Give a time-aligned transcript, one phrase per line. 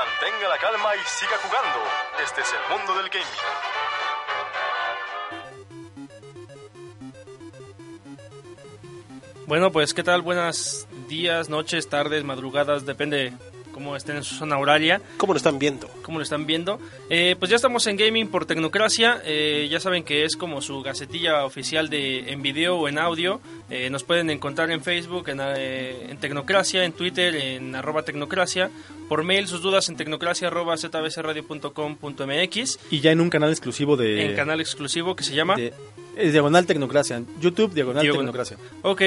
[0.00, 1.78] Mantenga la calma y siga jugando.
[2.24, 3.26] Este es el mundo del gaming.
[9.46, 13.34] Bueno, pues qué tal, buenas días, noches, tardes, madrugadas, depende
[13.80, 15.00] cómo estén en su zona horaria.
[15.16, 15.88] ¿Cómo lo están viendo?
[16.02, 16.78] ¿Cómo lo están viendo?
[17.08, 19.22] Eh, pues ya estamos en Gaming por Tecnocracia.
[19.24, 23.40] Eh, ya saben que es como su gacetilla oficial de en video o en audio.
[23.70, 28.70] Eh, nos pueden encontrar en Facebook, en, en, Tecnocracia, en Twitter, en arroba Tecnocracia.
[29.08, 32.78] Por mail, sus dudas en tecnocracia arroba zbcradio.com.mx.
[32.90, 34.26] Y ya en un canal exclusivo de...
[34.26, 35.56] En canal exclusivo que se llama...
[35.56, 35.72] De
[36.20, 37.22] es Diagonal Tecnocracia.
[37.40, 38.56] YouTube, Diagonal Tecnocracia.
[38.82, 39.02] Ok.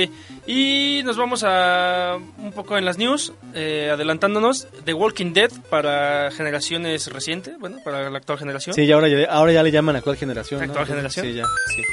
[0.48, 4.68] Y nos vamos a un poco en las news, eh, adelantándonos.
[4.86, 8.74] The Walking Dead para generaciones recientes, bueno, para la actual generación.
[8.76, 10.62] Sí, ahora ya, ahora ya le llaman actual generación.
[10.62, 11.26] ¿Actual generación?
[11.26, 11.46] Sí, ya.
[11.76, 11.84] Sí.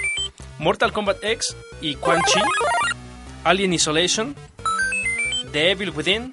[0.59, 2.41] Mortal Kombat X y Quan Chi.
[3.45, 4.35] Alien Isolation.
[5.53, 6.33] The Evil Within.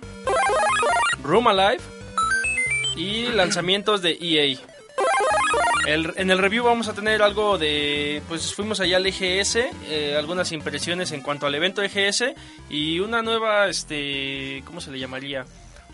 [1.24, 1.82] Room Alive.
[2.96, 4.58] Y lanzamientos de EA
[5.88, 10.52] en el review vamos a tener algo de, pues fuimos allá al EGS, eh, algunas
[10.52, 12.34] impresiones en cuanto al evento EGS
[12.70, 15.46] y una nueva, este, ¿cómo se le llamaría?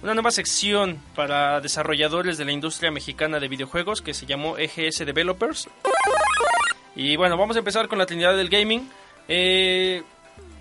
[0.02, 5.06] Una nueva sección para desarrolladores de la industria mexicana de videojuegos que se llamó EGS
[5.06, 5.70] Developers.
[6.96, 8.90] Y bueno, vamos a empezar con la Trinidad del Gaming.
[9.28, 10.02] Eh,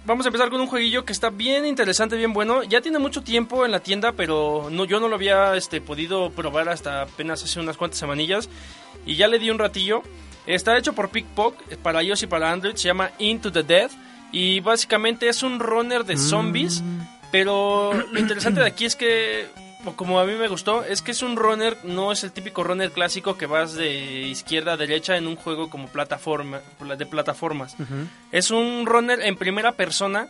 [0.04, 2.62] vamos a empezar con un jueguillo que está bien interesante, bien bueno.
[2.62, 6.30] Ya tiene mucho tiempo en la tienda, pero no, yo no lo había este, podido
[6.30, 8.48] probar hasta apenas hace unas cuantas semanillas.
[9.06, 10.02] Y ya le di un ratillo.
[10.46, 12.74] Está hecho por Pickpock para iOS y para Android.
[12.74, 13.90] Se llama Into the Dead.
[14.32, 16.80] Y básicamente es un runner de zombies.
[16.80, 17.00] Mm.
[17.30, 19.48] Pero lo interesante de aquí es que,
[19.96, 22.90] como a mí me gustó, es que es un runner, no es el típico runner
[22.92, 26.60] clásico que vas de izquierda a derecha en un juego como plataforma,
[26.96, 27.76] de plataformas.
[28.30, 30.28] Es un runner en primera persona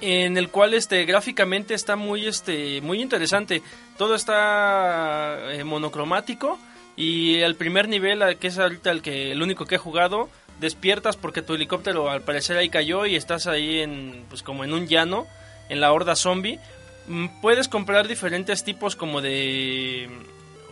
[0.00, 3.62] en el cual este gráficamente está muy este muy interesante.
[3.96, 6.58] Todo está eh, monocromático
[6.96, 10.28] y el primer nivel, que es ahorita el, que, el único que he jugado,
[10.60, 14.72] despiertas porque tu helicóptero al parecer ahí cayó y estás ahí en, pues como en
[14.72, 15.26] un llano,
[15.68, 16.58] en la horda zombie.
[17.08, 20.08] Mm, puedes comprar diferentes tipos como de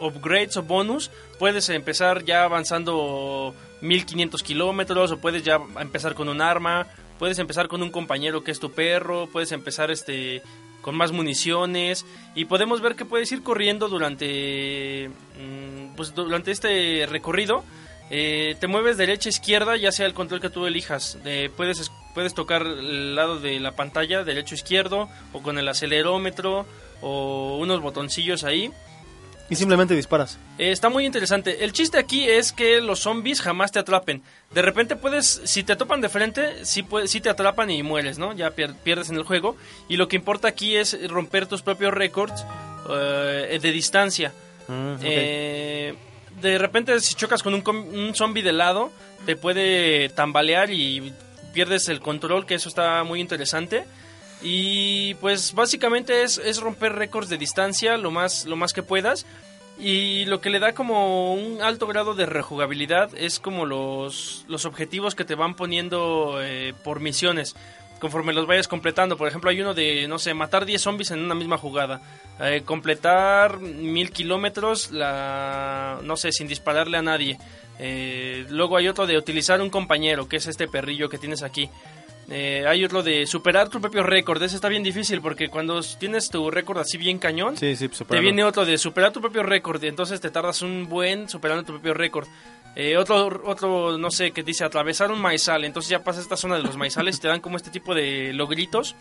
[0.00, 1.10] upgrades o bonus.
[1.38, 6.86] Puedes empezar ya avanzando 1500 kilómetros o puedes ya empezar con un arma.
[7.18, 9.28] Puedes empezar con un compañero que es tu perro.
[9.32, 10.42] Puedes empezar este
[10.82, 17.06] con más municiones y podemos ver que puedes ir corriendo durante mm, pues durante este
[17.10, 17.64] recorrido
[18.08, 21.18] eh, te mueves derecha izquierda ya sea el control que tú elijas
[21.56, 26.64] puedes puedes tocar el lado de la pantalla derecho izquierdo o con el acelerómetro
[27.02, 28.72] o unos botoncillos ahí
[29.50, 30.38] y simplemente disparas.
[30.58, 31.62] Eh, está muy interesante.
[31.62, 34.22] El chiste aquí es que los zombies jamás te atrapen.
[34.50, 38.32] De repente puedes, si te topan de frente, sí, sí te atrapan y mueres, ¿no?
[38.32, 39.54] Ya pierdes en el juego.
[39.88, 42.46] Y lo que importa aquí es romper tus propios récords
[42.90, 44.32] eh, de distancia.
[44.66, 45.94] Mm, eh,
[46.40, 48.90] de repente si chocas con un, un zombie de lado,
[49.26, 51.12] te puede tambalear y
[51.56, 53.86] pierdes el control, que eso está muy interesante.
[54.42, 59.24] Y pues básicamente es, es romper récords de distancia lo más, lo más que puedas.
[59.78, 64.66] Y lo que le da como un alto grado de rejugabilidad es como los, los
[64.66, 67.56] objetivos que te van poniendo eh, por misiones
[67.98, 69.16] conforme los vayas completando.
[69.16, 72.02] Por ejemplo, hay uno de, no sé, matar 10 zombies en una misma jugada.
[72.38, 77.38] Eh, completar mil kilómetros, la, no sé, sin dispararle a nadie.
[77.78, 81.68] Eh, luego hay otro de utilizar un compañero, que es este perrillo que tienes aquí.
[82.28, 84.42] Eh, hay otro de superar tu propio récord.
[84.42, 88.42] Ese está bien difícil porque cuando tienes tu récord así bien cañón, pues, te viene
[88.42, 91.94] otro de superar tu propio récord y entonces te tardas un buen superando tu propio
[91.94, 92.26] récord.
[92.74, 95.64] Eh, otro, otro, no sé, que dice atravesar un maizal.
[95.64, 98.32] Entonces ya pasas esta zona de los maizales y te dan como este tipo de
[98.32, 98.96] logritos.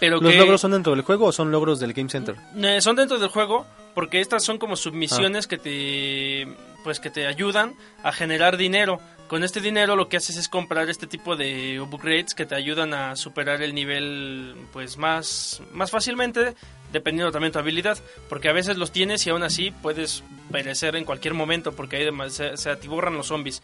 [0.00, 2.36] Pero ¿Los logros son dentro del juego o son logros del Game Center?
[2.56, 5.48] Eh, son dentro del juego porque estas son como submisiones ah.
[5.48, 6.48] que te
[6.84, 9.00] pues que te ayudan a generar dinero.
[9.26, 12.94] Con este dinero lo que haces es comprar este tipo de upgrades que te ayudan
[12.94, 16.54] a superar el nivel pues más, más fácilmente,
[16.92, 17.98] dependiendo también de tu habilidad,
[18.30, 22.30] porque a veces los tienes y aún así puedes perecer en cualquier momento porque ahí
[22.30, 23.62] se, se atiborran los zombies.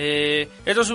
[0.00, 0.48] Eh,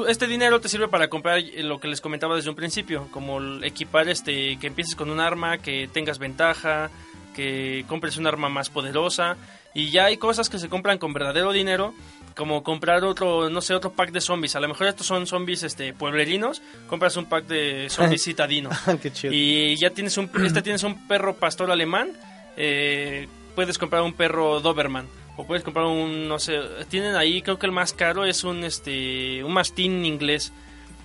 [0.07, 4.07] este dinero te sirve para comprar lo que les comentaba desde un principio, como equipar
[4.07, 6.89] este, que empieces con un arma, que tengas ventaja,
[7.35, 9.35] que compres un arma más poderosa.
[9.73, 11.93] Y ya hay cosas que se compran con verdadero dinero,
[12.33, 14.55] como comprar otro, no sé, otro pack de zombies.
[14.55, 18.77] A lo mejor estos son zombies este, pueblerinos, compras un pack de zombies citadinos.
[19.31, 22.11] Y ya tienes un, este tienes un perro pastor alemán,
[22.55, 25.07] eh, puedes comprar un perro Doberman.
[25.35, 26.59] O puedes comprar un, no sé,
[26.89, 30.53] tienen ahí, creo que el más caro es un, este, un mastín inglés.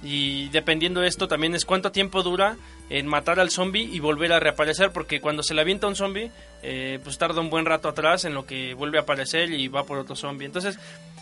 [0.02, 2.56] y dependiendo de esto también es cuánto tiempo dura
[2.90, 6.30] en matar al zombie y volver a reaparecer porque cuando se le avienta un zombie
[6.62, 9.84] eh, pues tarda un buen rato atrás en lo que vuelve a aparecer y va
[9.84, 10.44] por otro zombie.
[10.44, 10.76] Entonces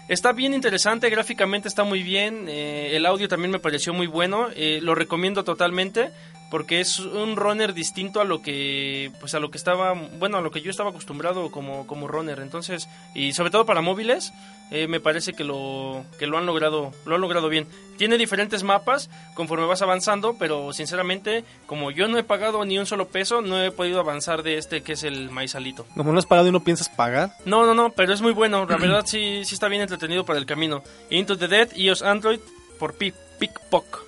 [0.09, 4.49] está bien interesante gráficamente está muy bien eh, el audio también me pareció muy bueno
[4.55, 6.11] eh, lo recomiendo totalmente
[6.49, 10.41] porque es un runner distinto a lo que pues a lo que estaba bueno a
[10.41, 12.39] lo que yo estaba acostumbrado como como runner.
[12.39, 14.33] Entonces y sobre todo para móviles
[14.71, 17.67] me parece que lo que lo han logrado lo han logrado bien.
[17.99, 22.87] Tiene diferentes mapas conforme vas avanzando pero sinceramente como yo no he pagado ni un
[22.87, 26.27] solo peso no he podido avanzar de este que es el maizalito como no has
[26.27, 29.43] pagado y no piensas pagar no no no pero es muy bueno la verdad sí
[29.45, 32.41] sí está bien entretenido para el camino Into the Dead iOS Android
[32.79, 34.07] por Pickpock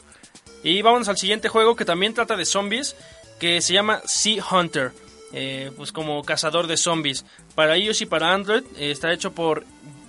[0.63, 2.97] y vamos al siguiente juego que también trata de zombies,
[3.39, 4.93] que se llama Sea Hunter.
[5.33, 7.25] Eh, pues como cazador de zombies.
[7.55, 9.65] Para iOS y para Android eh, está hecho por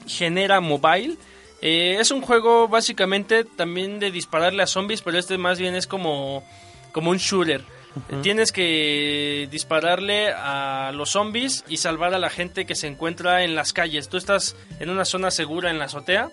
[0.07, 1.17] Genera Mobile.
[1.61, 5.87] Eh, es un juego básicamente también de dispararle a zombies, pero este más bien es
[5.87, 6.43] como,
[6.91, 7.63] como un shooter.
[8.21, 13.55] Tienes que dispararle a los zombies y salvar a la gente que se encuentra en
[13.55, 14.09] las calles.
[14.09, 16.29] Tú estás en una zona segura en la azotea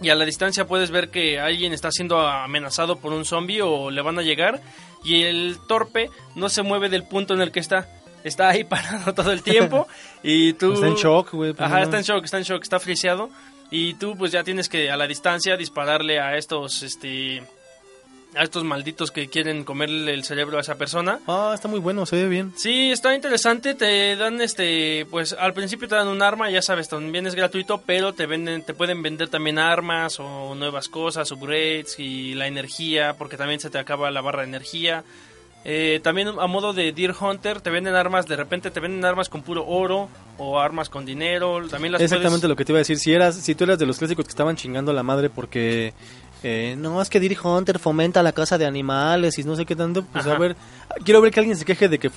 [0.00, 3.90] y a la distancia puedes ver que alguien está siendo amenazado por un zombie o
[3.90, 4.60] le van a llegar
[5.04, 7.88] y el torpe no se mueve del punto en el que está.
[8.22, 9.86] Está ahí parado todo el tiempo
[10.22, 10.74] y tú...
[10.74, 11.52] Está en shock, güey.
[11.52, 13.28] Pues, Ajá, está en shock, está en shock, está friseado
[13.70, 17.42] y tú pues ya tienes que a la distancia dispararle a estos, este
[18.34, 21.18] a estos malditos que quieren comerle el cerebro a esa persona.
[21.26, 22.52] Ah, está muy bueno, se ve bien.
[22.56, 26.88] Sí, está interesante, te dan este, pues al principio te dan un arma, ya sabes,
[26.88, 31.98] también es gratuito, pero te venden, te pueden vender también armas o nuevas cosas, upgrades
[31.98, 35.04] y la energía, porque también se te acaba la barra de energía.
[35.62, 39.28] Eh, también a modo de Deer Hunter te venden armas, de repente te venden armas
[39.28, 41.68] con puro oro o armas con dinero.
[41.68, 42.98] También las Exactamente lo que te iba a decir.
[42.98, 45.92] Si eras, si tú eras de los clásicos que estaban chingando a la madre porque
[46.42, 49.76] eh, no, es que Deer Hunter fomenta la caza de animales y no sé qué
[49.76, 50.04] tanto.
[50.04, 50.56] Pues a ver,
[51.04, 52.10] quiero ver que alguien se queje de que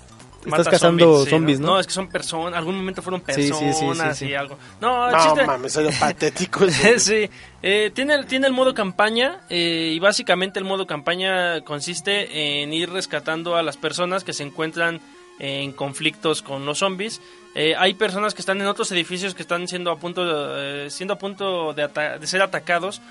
[0.45, 1.67] estás cazando zombies, ¿no?
[1.67, 1.79] ¿no?
[1.79, 4.57] es que son personas, algún momento fueron personas y algo.
[4.81, 6.69] No, no mames, soy patético.
[6.97, 7.29] sí,
[7.61, 12.89] eh, tiene, tiene el modo campaña eh, y básicamente el modo campaña consiste en ir
[12.89, 15.01] rescatando a las personas que se encuentran
[15.39, 17.21] en conflictos con los zombies.
[17.55, 21.13] Eh, hay personas que están en otros edificios que están siendo a punto de, siendo
[21.15, 21.87] a punto de,
[22.19, 23.01] de ser atacados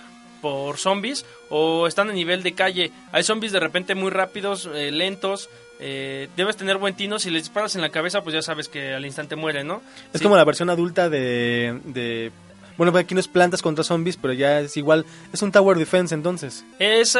[0.43, 2.91] por zombies o están a nivel de calle.
[3.13, 5.49] Hay zombies de repente muy rápidos, eh, lentos.
[5.81, 7.19] Eh, debes tener buen tino.
[7.19, 9.81] Si les disparas en la cabeza, pues ya sabes que al instante muere, ¿no?
[10.13, 12.31] Es como la versión adulta de, de
[12.77, 15.05] bueno, aquí no es plantas contra zombies, pero ya es igual.
[15.33, 16.65] Es un Tower Defense entonces.
[16.79, 17.19] Es,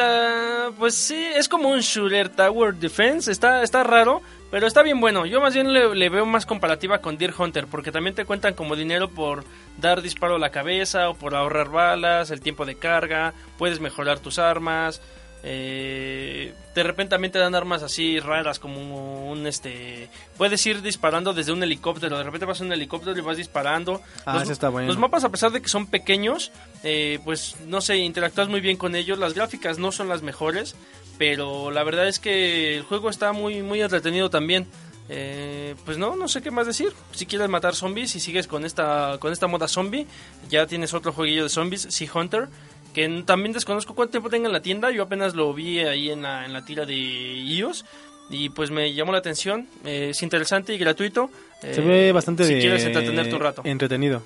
[0.77, 3.31] pues sí, es como un shooter Tower Defense.
[3.31, 4.21] Está, está raro,
[4.51, 5.25] pero está bien bueno.
[5.25, 8.75] Yo más bien le, veo más comparativa con Deer Hunter, porque también te cuentan como
[8.75, 9.43] dinero por
[9.79, 14.19] dar disparo a la cabeza o por ahorrar balas, el tiempo de carga, puedes mejorar
[14.19, 15.01] tus armas.
[15.45, 20.07] Eh, de repente también te dan armas así raras como un este
[20.37, 24.01] puedes ir disparando desde un helicóptero de repente vas a un helicóptero y vas disparando
[24.25, 24.87] ah, los, está bueno.
[24.87, 26.53] los mapas a pesar de que son pequeños
[26.85, 30.77] eh, pues no sé interactúas muy bien con ellos las gráficas no son las mejores
[31.17, 34.67] pero la verdad es que el juego está muy, muy entretenido también.
[35.09, 36.93] Eh, pues no, no sé qué más decir.
[37.11, 40.07] Si quieres matar zombies y sigues con esta, con esta moda zombie,
[40.49, 42.47] ya tienes otro jueguillo de zombies, Sea Hunter,
[42.93, 44.91] que también desconozco cuánto tiempo tenga en la tienda.
[44.91, 47.85] Yo apenas lo vi ahí en la, en la tira de iOS
[48.29, 49.67] y pues me llamó la atención.
[49.85, 51.29] Eh, es interesante y gratuito.
[51.61, 53.61] Se ve bastante si quieres entretenerte un rato.
[53.65, 54.23] Entretenido.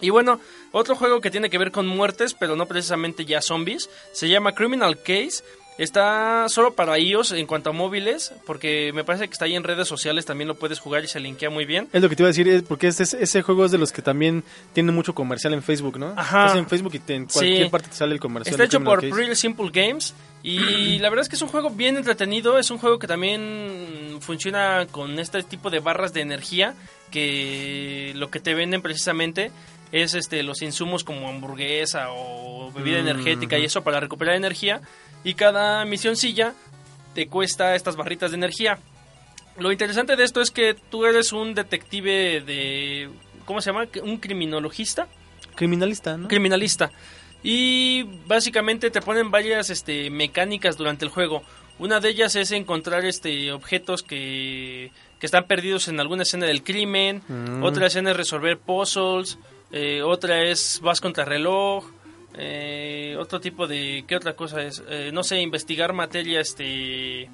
[0.00, 0.40] Y bueno,
[0.72, 4.52] otro juego que tiene que ver con muertes, pero no precisamente ya zombies, se llama
[4.52, 5.42] Criminal Case.
[5.78, 9.62] Está solo para iOS en cuanto a móviles, porque me parece que está ahí en
[9.62, 11.88] redes sociales, también lo puedes jugar y se linkea muy bien.
[11.92, 14.02] Es lo que te iba a decir, porque ese, ese juego es de los que
[14.02, 14.42] también
[14.72, 16.14] tiene mucho comercial en Facebook, ¿no?
[16.16, 16.46] Ajá.
[16.46, 18.54] Estás en Facebook y en cualquier parte te sale el comercial.
[18.54, 21.96] Está hecho por Real Simple Games y la verdad es que es un juego bien
[21.96, 26.74] entretenido, es un juego que también funciona con este tipo de barras de energía
[27.10, 29.50] que lo que te venden precisamente
[29.92, 34.80] es este los insumos como hamburguesa o bebida mm, energética y eso para recuperar energía
[35.24, 36.54] y cada misioncilla
[37.14, 38.78] te cuesta estas barritas de energía.
[39.58, 43.10] Lo interesante de esto es que tú eres un detective de...
[43.44, 43.88] ¿Cómo se llama?
[44.02, 45.08] Un criminologista.
[45.56, 46.28] Criminalista, ¿no?
[46.28, 46.92] Criminalista.
[47.42, 51.42] Y básicamente te ponen varias este, mecánicas durante el juego.
[51.78, 56.62] Una de ellas es encontrar este, objetos que, que están perdidos en alguna escena del
[56.62, 57.22] crimen.
[57.28, 57.62] Mm.
[57.62, 59.38] Otra escena es resolver puzzles.
[59.70, 61.84] Eh, otra es vas contra reloj.
[62.40, 64.04] Eh, otro tipo de...
[64.06, 64.82] ¿Qué otra cosa es?
[64.88, 67.28] Eh, no sé, investigar materia, este...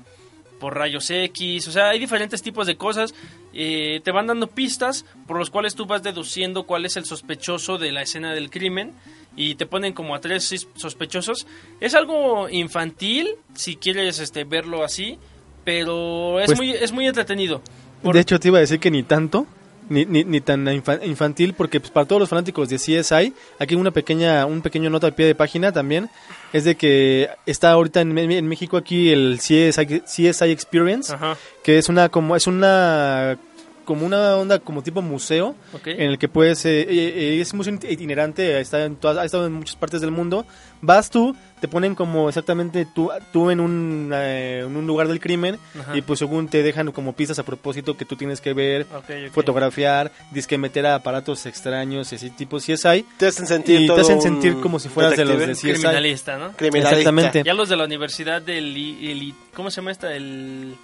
[0.59, 3.15] por rayos X, o sea, hay diferentes tipos de cosas.
[3.53, 7.77] Eh, te van dando pistas por los cuales tú vas deduciendo cuál es el sospechoso
[7.79, 8.93] de la escena del crimen
[9.37, 11.47] y te ponen como a tres sospechosos.
[11.81, 15.19] Es algo infantil, si quieres este, verlo así,
[15.65, 17.61] pero es, Pues- muy, es muy entretenido.
[18.03, 19.47] Por- De hecho, te iba a decir que ni tanto,
[19.89, 23.75] ni, ni, ni tan infa- infantil, porque pues, para todos los fanáticos de CSI, aquí
[23.75, 26.09] una pequeña, un pequeño nota al pie de página también,
[26.53, 31.79] es de que está ahorita en, en México aquí el CSI, CSI Experience, Ajá, que
[31.79, 33.37] es una como es una
[33.85, 37.75] como una onda como tipo museo en el que puedes eh, eh, es un museo
[37.89, 40.47] itinerante está en todas, ha estado en muchas partes del mundo
[40.81, 45.21] vas tú te ponen como exactamente tú, tú en un eh, en un lugar del
[45.21, 45.97] crimen Ajá.
[45.97, 49.05] y pues según te dejan como pistas a propósito que tú tienes que ver Ok,
[49.29, 49.33] ok.
[49.33, 54.01] fotografiar disque meter a aparatos extraños y así tipo CSI Te hacen sentir y te
[54.01, 55.53] hacen sentir como si fueras de los de.
[55.53, 56.53] CSI Criminalista, ¿no?
[56.53, 56.91] Criminalista.
[56.99, 57.43] Exactamente.
[57.45, 58.65] Ya los de la universidad del...
[58.77, 60.15] el i- ¿Cómo se llama esta?
[60.15, 60.75] El...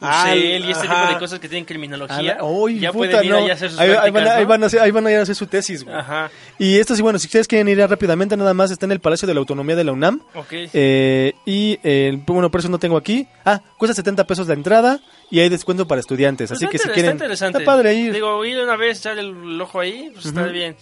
[0.00, 1.00] Ah, UCL y este ajá.
[1.00, 2.38] tipo de cosas que tienen criminología.
[2.42, 3.36] Uy, ya puta, pueden ir no.
[3.38, 4.48] ahí a hacer sus ahí, ahí van, prácticas, ahí ¿no?
[4.48, 5.96] van a hacer, ahí van a ir a hacer su tesis güey.
[5.96, 9.00] Ajá, Y esto sí, bueno, si ustedes quieren ir rápidamente, nada más está en el
[9.00, 10.20] Palacio de la Autonomía de la UNAM.
[10.34, 10.52] ok.
[10.52, 13.26] Eh, y eh, bueno, por eso no tengo aquí.
[13.44, 16.48] Ah, cuesta 70 pesos la entrada y hay descuento para estudiantes.
[16.50, 17.12] Pues así que si quieren.
[17.12, 17.58] Está interesante.
[17.58, 18.12] Está padre ir.
[18.12, 20.76] Digo, ir una vez, echar el ojo ahí, pues está bien.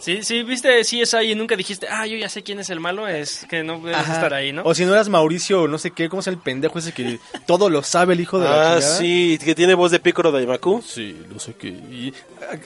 [0.00, 3.08] Sí, sí, viste CSI y nunca dijiste, ah, yo ya sé quién es el malo,
[3.08, 4.14] es que no puedes Ajá.
[4.14, 4.62] estar ahí, ¿no?
[4.64, 7.68] O si no eras Mauricio, no sé qué, ¿cómo es el pendejo ese que todo
[7.68, 8.96] lo sabe el hijo de la Ah, chingada?
[8.98, 10.82] sí, que tiene voz de pícoro de Imaku.
[10.86, 11.68] Sí, no sé qué.
[11.68, 12.14] Y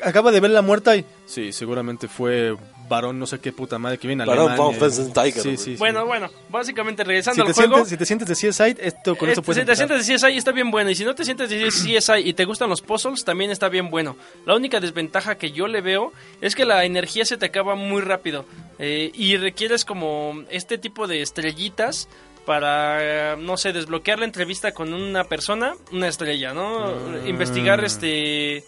[0.02, 1.04] acaba de ver la muerta y.
[1.26, 2.54] Sí, seguramente fue
[2.88, 4.72] varón, no sé qué puta madre que viene a Varón Alemania.
[4.78, 5.56] von Wesenteiger, Sí, güey.
[5.56, 5.76] sí, sí.
[5.76, 7.74] Bueno, bueno, básicamente si regresando te, al juego...
[7.76, 9.88] sientes, si te sientes de CSI, esto con Eh, esto puedes si te empezar.
[9.88, 12.44] sientes de CSI está bien bueno y si no te sientes de CSI y te
[12.44, 14.16] gustan los puzzles también está bien bueno.
[14.46, 18.02] La única desventaja que yo le veo es que la energía se te acaba muy
[18.02, 18.44] rápido
[18.78, 22.08] eh, y requieres como este tipo de estrellitas
[22.46, 26.92] para, no sé, desbloquear la entrevista con una persona, una estrella, ¿no?
[27.22, 27.28] Mm.
[27.28, 28.64] Investigar este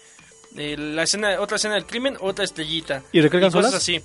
[0.57, 3.03] eh, la escena, otra escena del crimen, otra estrellita.
[3.13, 3.83] ¿Y recargan cosas solas?
[3.83, 4.01] así.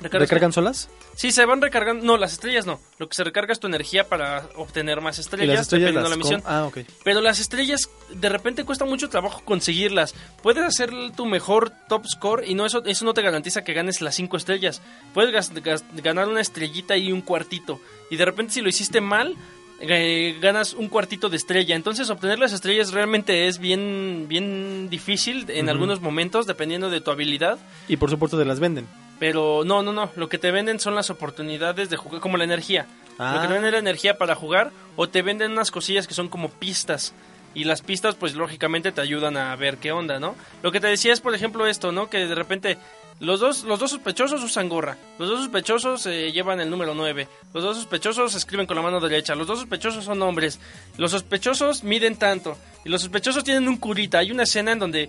[0.00, 0.88] ¿Recargas ¿Recargan solas?
[1.14, 2.04] Sí, se van recargando.
[2.04, 2.80] No, las estrellas no.
[2.98, 6.00] Lo que se recarga es tu energía para obtener más Y estrellas, las estrellas dependiendo
[6.00, 6.42] las de la misión.
[6.44, 6.78] Ah, ok.
[7.04, 10.14] Pero las estrellas, de repente cuesta mucho trabajo conseguirlas.
[10.42, 14.00] Puedes hacer tu mejor top score y no eso, eso no te garantiza que ganes
[14.02, 14.82] las cinco estrellas.
[15.14, 17.80] Puedes gas- gas- ganar una estrellita y un cuartito.
[18.10, 19.36] Y de repente si lo hiciste mal,
[19.80, 21.74] eh, ganas un cuartito de estrella.
[21.74, 27.10] Entonces obtener las estrellas realmente es bien, bien difícil en algunos momentos, dependiendo de tu
[27.10, 27.58] habilidad.
[27.88, 28.86] Y por supuesto te las venden.
[29.18, 30.10] Pero no, no, no.
[30.16, 32.86] Lo que te venden son las oportunidades de jugar, como la energía.
[33.18, 33.34] Ah.
[33.34, 36.14] Lo que te venden es la energía para jugar o te venden unas cosillas que
[36.14, 37.14] son como pistas.
[37.54, 40.34] Y las pistas, pues lógicamente te ayudan a ver qué onda, ¿no?
[40.62, 42.10] Lo que te decía es, por ejemplo, esto, ¿no?
[42.10, 42.78] Que de repente
[43.20, 44.96] los dos, los dos sospechosos usan gorra.
[45.18, 47.28] Los dos sospechosos eh, llevan el número 9.
[47.52, 49.34] Los dos sospechosos escriben con la mano derecha.
[49.34, 50.58] Los dos sospechosos son hombres.
[50.98, 52.56] Los sospechosos miden tanto.
[52.84, 54.18] Y los sospechosos tienen un curita.
[54.18, 55.08] Hay una escena en donde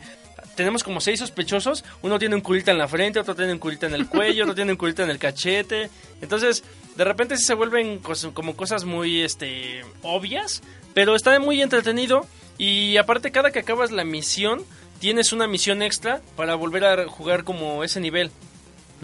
[0.56, 1.84] tenemos como seis sospechosos.
[2.02, 4.56] Uno tiene un curita en la frente, otro tiene un curita en el cuello, otro
[4.56, 5.90] tiene un curita en el cachete.
[6.22, 6.64] Entonces,
[6.96, 8.00] de repente sí se vuelven
[8.34, 10.62] como cosas muy este obvias,
[10.94, 12.26] pero está muy entretenido
[12.58, 14.64] y aparte cada que acabas la misión
[15.06, 18.32] tienes una misión extra para volver a jugar como ese nivel.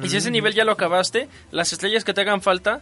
[0.01, 2.81] Y si ese nivel ya lo acabaste, las estrellas que te hagan falta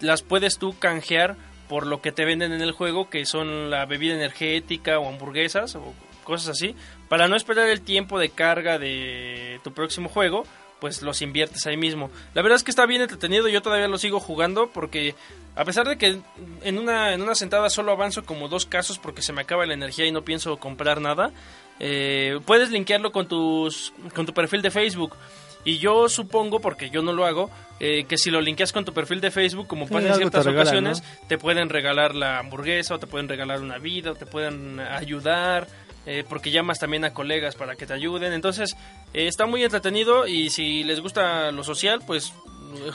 [0.00, 3.86] las puedes tú canjear por lo que te venden en el juego, que son la
[3.86, 5.94] bebida energética o hamburguesas o
[6.24, 6.74] cosas así.
[7.08, 10.44] Para no esperar el tiempo de carga de tu próximo juego,
[10.78, 12.10] pues los inviertes ahí mismo.
[12.34, 15.14] La verdad es que está bien entretenido, yo todavía lo sigo jugando porque
[15.56, 16.20] a pesar de que
[16.62, 19.72] en una, en una sentada solo avanzo como dos casos porque se me acaba la
[19.72, 21.32] energía y no pienso comprar nada,
[21.80, 25.16] eh, puedes linkearlo con, tus, con tu perfil de Facebook.
[25.64, 28.94] Y yo supongo, porque yo no lo hago, eh, que si lo linkeas con tu
[28.94, 32.38] perfil de Facebook, como Sí, pasa en ciertas te regalan, ocasiones, te pueden regalar la
[32.38, 35.68] hamburguesa, o te pueden regalar una vida, o te pueden ayudar,
[36.06, 38.32] eh, porque llamas también a colegas para que te ayuden.
[38.32, 38.76] Entonces,
[39.12, 42.32] eh, está muy entretenido y si les gusta lo social, pues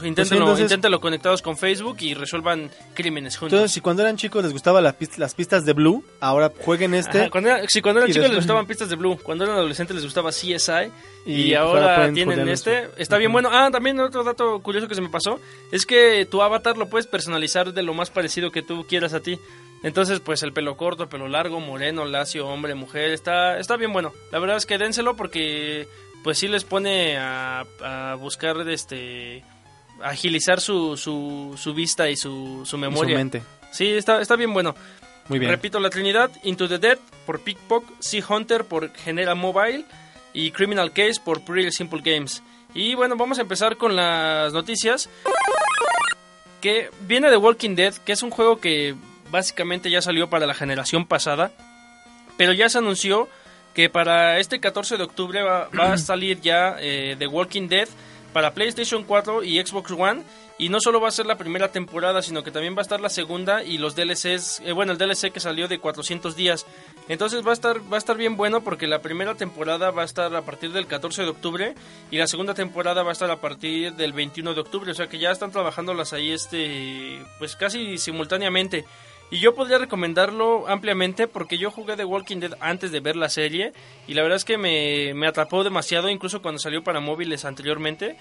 [0.04, 3.54] inténtenlo, entonces- inténtenlo conectados con Facebook y resuelvan crímenes juntos.
[3.58, 6.94] Entonces, si cuando eran chicos les gustaban las, pist- las pistas de Blue, ahora jueguen
[6.94, 7.22] este.
[7.22, 9.96] Ajá, cuando era- sí, cuando eran chicos les gustaban pistas de Blue, cuando eran adolescentes
[9.96, 10.92] les gustaba CSI
[11.26, 12.80] y, Y ahora ahora tienen este.
[12.84, 12.92] eso.
[12.98, 13.50] Está bien bueno.
[13.52, 15.40] Ah, también otro dato curioso que se me pasó
[15.72, 19.20] es que tu avatar lo puedes personalizar de lo más parecido que tú quieras a
[19.22, 19.40] ti.
[19.84, 24.14] Entonces, pues el pelo corto, pelo largo, moreno, lacio, hombre, mujer, está está bien bueno.
[24.32, 25.88] La verdad es que dénselo porque
[26.24, 29.44] pues sí les pone a, a buscar este
[30.04, 33.18] agilizar su, su, su vista y su, su y su memoria.
[33.18, 33.44] mente.
[33.72, 34.76] Sí, está, está bien bueno.
[35.30, 35.52] Muy bien.
[35.52, 39.86] Repito la Trinidad, Into the Dead por Pickpock, Sea Hunter por Genera Mobile
[40.34, 42.44] y Criminal Case por Pretty Simple Games.
[42.74, 45.10] Y bueno, vamos a empezar con las noticias.
[46.60, 48.96] Que viene de Walking Dead, que es un juego que
[49.32, 51.52] básicamente ya salió para la generación pasada,
[52.38, 53.28] pero ya se anunció
[53.74, 57.88] que para este 14 de octubre va, va a salir ya eh, The Walking Dead
[58.34, 60.24] para PlayStation 4 y Xbox One.
[60.60, 63.02] Y no solo va a ser la primera temporada, sino que también va a estar
[63.02, 66.68] la segunda y los DLCs, eh, bueno, el DLC que salió de 400 días.
[67.08, 70.06] Entonces va a estar va a estar bien bueno porque la primera temporada va a
[70.06, 71.76] estar a partir del 14 de octubre
[72.12, 75.08] y la segunda temporada va a estar a partir del 21 de octubre, o sea
[75.08, 78.86] que ya están trabajándolas ahí este pues casi simultáneamente.
[79.34, 83.30] Y yo podría recomendarlo ampliamente porque yo jugué The Walking Dead antes de ver la
[83.30, 83.74] serie
[84.08, 88.16] y la verdad es que me, me atrapó demasiado, incluso cuando salió para móviles anteriormente.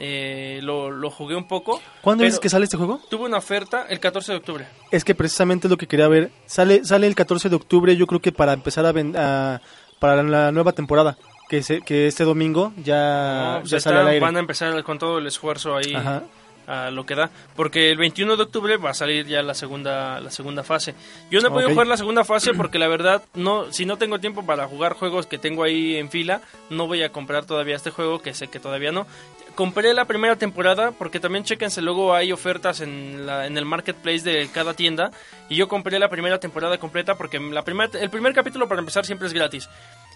[0.00, 1.80] eh, lo, lo jugué un poco.
[2.02, 3.00] ¿Cuándo dices que sale este juego?
[3.08, 4.66] Tuve una oferta el 14 de octubre.
[4.90, 6.30] Es que precisamente es lo que quería ver.
[6.46, 9.60] Sale, sale el 14 de octubre, yo creo que para empezar a, ven- a-
[10.00, 11.16] para la nueva temporada.
[11.48, 14.20] Que, se- que este domingo ya, No, pues ya sale está, al aire.
[14.24, 16.22] Van a empezar con todo el esfuerzo ahí Ajá.
[16.66, 17.30] A lo que da.
[17.56, 20.94] Porque el 21 de octubre va a salir ya la segunda, la segunda fase.
[21.30, 24.18] Yo no he podido jugar la segunda fase porque la verdad, no si no tengo
[24.20, 26.40] tiempo para jugar juegos que tengo ahí en fila,
[26.70, 29.06] no voy a comprar todavía este juego, que sé que todavía no.
[29.54, 34.22] Compré la primera temporada porque también chequense, luego hay ofertas en, la, en el marketplace
[34.22, 35.12] de cada tienda.
[35.48, 39.06] Y yo compré la primera temporada completa porque la primera, el primer capítulo para empezar
[39.06, 39.68] siempre es gratis.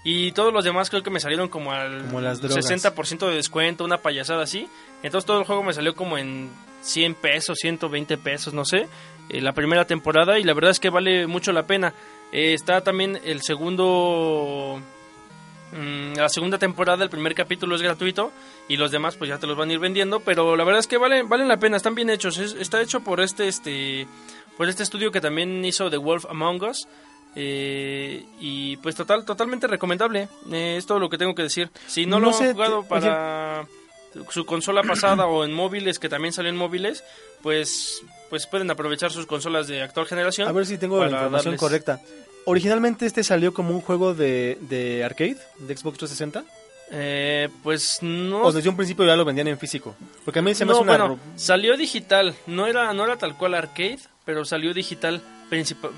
[0.04, 2.64] Y todos los demás creo que me salieron como al Como las drogas.
[2.70, 4.68] 60% de descuento, una payasada así.
[5.02, 6.48] Entonces todo el juego me salió como en
[6.82, 8.88] 100 pesos, 120 pesos, no sé,
[9.28, 11.92] eh, la primera temporada y la verdad es que vale mucho la pena.
[12.32, 14.80] Eh, está también el segundo...
[15.72, 18.32] mm, la segunda temporada, el primer capítulo es gratuito
[18.68, 20.86] y los demás pues ya te los van a ir vendiendo, pero la verdad es
[20.86, 22.38] que valen, valen la pena, están bien hechos.
[22.38, 24.06] Es- está hecho por este, este,
[24.56, 26.86] por este estudio que también hizo The Wolf Among Us.
[27.34, 30.28] Eh, y pues total, totalmente recomendable.
[30.50, 31.70] Eh, es todo lo que tengo que decir.
[31.86, 33.66] Si no, No lo sé, han jugado te- para
[34.30, 37.04] su consola pasada o en móviles, que también salió en móviles,
[37.42, 40.48] pues, pues pueden aprovechar sus consolas de actual generación.
[40.48, 42.00] A ver si tengo la información darles- correcta.
[42.44, 46.44] Originalmente este salió como un juego de, de arcade, de Xbox 360.
[46.90, 48.40] Eh, pues no.
[48.44, 49.94] O desde un principio ya lo vendían en físico.
[50.24, 50.96] Porque a mí se me no, hace una...
[50.96, 52.34] bueno, salió digital.
[52.46, 55.20] No era, no era tal cual arcade, pero salió digital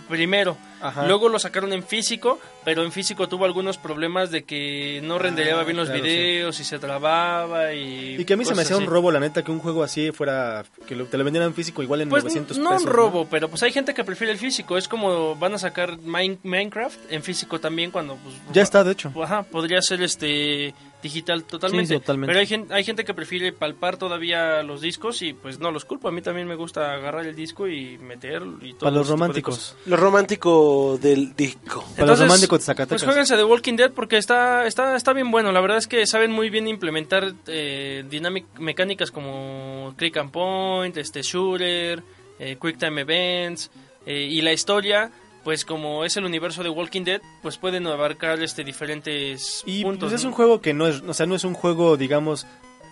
[0.08, 0.56] primero.
[0.80, 1.06] Ajá.
[1.06, 5.64] Luego lo sacaron en físico, pero en físico tuvo algunos problemas de que no rendereaba
[5.64, 8.16] bien los claro, videos y se trababa y...
[8.18, 10.10] Y que a mí se me hacía un robo, la neta, que un juego así
[10.12, 10.64] fuera...
[10.86, 12.84] Que te lo vendieran en físico igual en Pues 900 no pesos.
[12.84, 14.78] un robo, pero pues hay gente que prefiere el físico.
[14.78, 18.16] Es como van a sacar Mine- Minecraft en físico también cuando...
[18.16, 19.12] Pues, Ya está, de hecho.
[19.22, 21.94] Ajá, podría ser este digital totalmente.
[21.94, 22.28] Sí, totalmente.
[22.30, 25.84] Pero hay gente, hay gente que prefiere palpar todavía los discos y pues no los
[25.84, 26.08] culpo.
[26.08, 29.12] A mí también me gusta agarrar el disco y meter y todo Para los de
[29.12, 29.76] románticos.
[29.86, 31.84] Lo romántico del disco.
[31.96, 33.02] Para los románticos de Zacatecas.
[33.02, 35.52] Pues jueguense The Walking Dead porque está, está, está bien bueno.
[35.52, 40.96] La verdad es que saben muy bien implementar eh, dinámic- mecánicas como Click and Point,
[40.96, 42.02] este Shooter,
[42.38, 43.70] eh, Quick Time Events
[44.06, 45.10] eh, y la historia.
[45.44, 50.10] Pues como es el universo de Walking Dead, pues pueden abarcar este diferentes Y puntos.
[50.10, 50.30] pues es ¿no?
[50.30, 52.46] un juego que no es, o sea, no es un juego, digamos,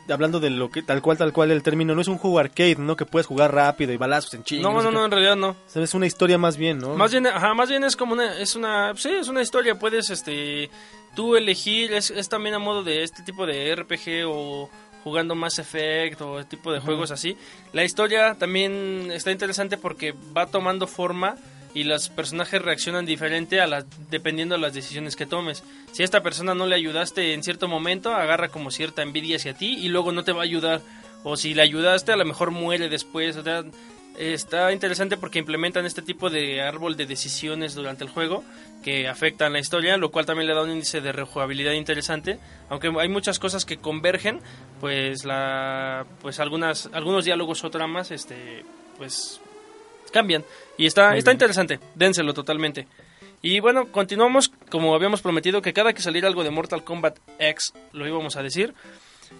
[0.09, 2.77] hablando de lo que tal cual, tal cual el término, no es un juego arcade,
[2.79, 2.97] ¿no?
[2.97, 4.73] Que puedes jugar rápido y balazos en chingo.
[4.73, 5.51] No, no, no, en realidad no.
[5.51, 6.95] O sea, es una historia más bien, ¿no?
[6.95, 10.09] Más bien, ajá, más bien es como una, es una, sí, es una historia, puedes,
[10.11, 10.71] este,
[11.15, 14.71] tú elegir, es, es también a modo de este tipo de RPG o
[15.05, 17.37] jugando Mass Effect o este tipo de juegos así.
[17.73, 21.37] La historia también está interesante porque va tomando forma
[21.74, 25.62] y los personajes reaccionan diferente a las, dependiendo de las decisiones que tomes.
[25.92, 29.54] Si a esta persona no le ayudaste en cierto momento, agarra como cierta envidia hacia
[29.54, 30.81] ti y luego no te va a ayudar.
[31.24, 33.37] O si le ayudaste, a lo mejor muere después.
[33.37, 33.64] O sea,
[34.18, 38.44] está interesante porque implementan este tipo de árbol de decisiones durante el juego
[38.83, 42.38] que afectan la historia, lo cual también le da un índice de rejugabilidad interesante.
[42.68, 44.40] Aunque hay muchas cosas que convergen,
[44.81, 48.64] pues la pues algunas algunos diálogos o tramas este
[48.96, 49.40] pues
[50.11, 50.44] cambian
[50.77, 51.37] y está Muy está bien.
[51.37, 51.81] interesante.
[51.94, 52.87] Dénselo totalmente.
[53.40, 57.73] Y bueno, continuamos como habíamos prometido que cada que saliera algo de Mortal Kombat X
[57.92, 58.75] lo íbamos a decir.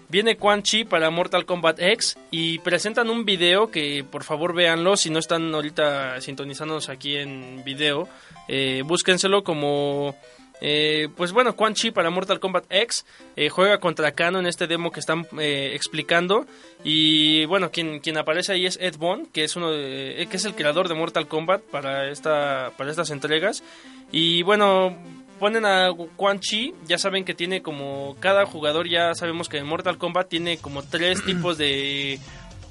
[0.07, 4.95] Viene Quan Chi para Mortal Kombat X y presentan un video que por favor véanlo
[4.95, 8.07] si no están ahorita sintonizándonos aquí en video,
[8.47, 10.15] eh, búsquenselo como
[10.61, 14.67] eh, pues bueno, Quan Chi para Mortal Kombat X eh, juega contra Kano en este
[14.67, 16.45] demo que están eh, explicando
[16.83, 20.37] y bueno, quien, quien aparece ahí es Ed Boon, que es uno de- eh, que
[20.37, 23.63] es el creador de Mortal Kombat para esta para estas entregas
[24.11, 24.97] y bueno,
[25.39, 29.65] ponen a Quan Chi, ya saben que tiene como cada jugador ya sabemos que en
[29.67, 32.19] Mortal Kombat tiene como tres tipos de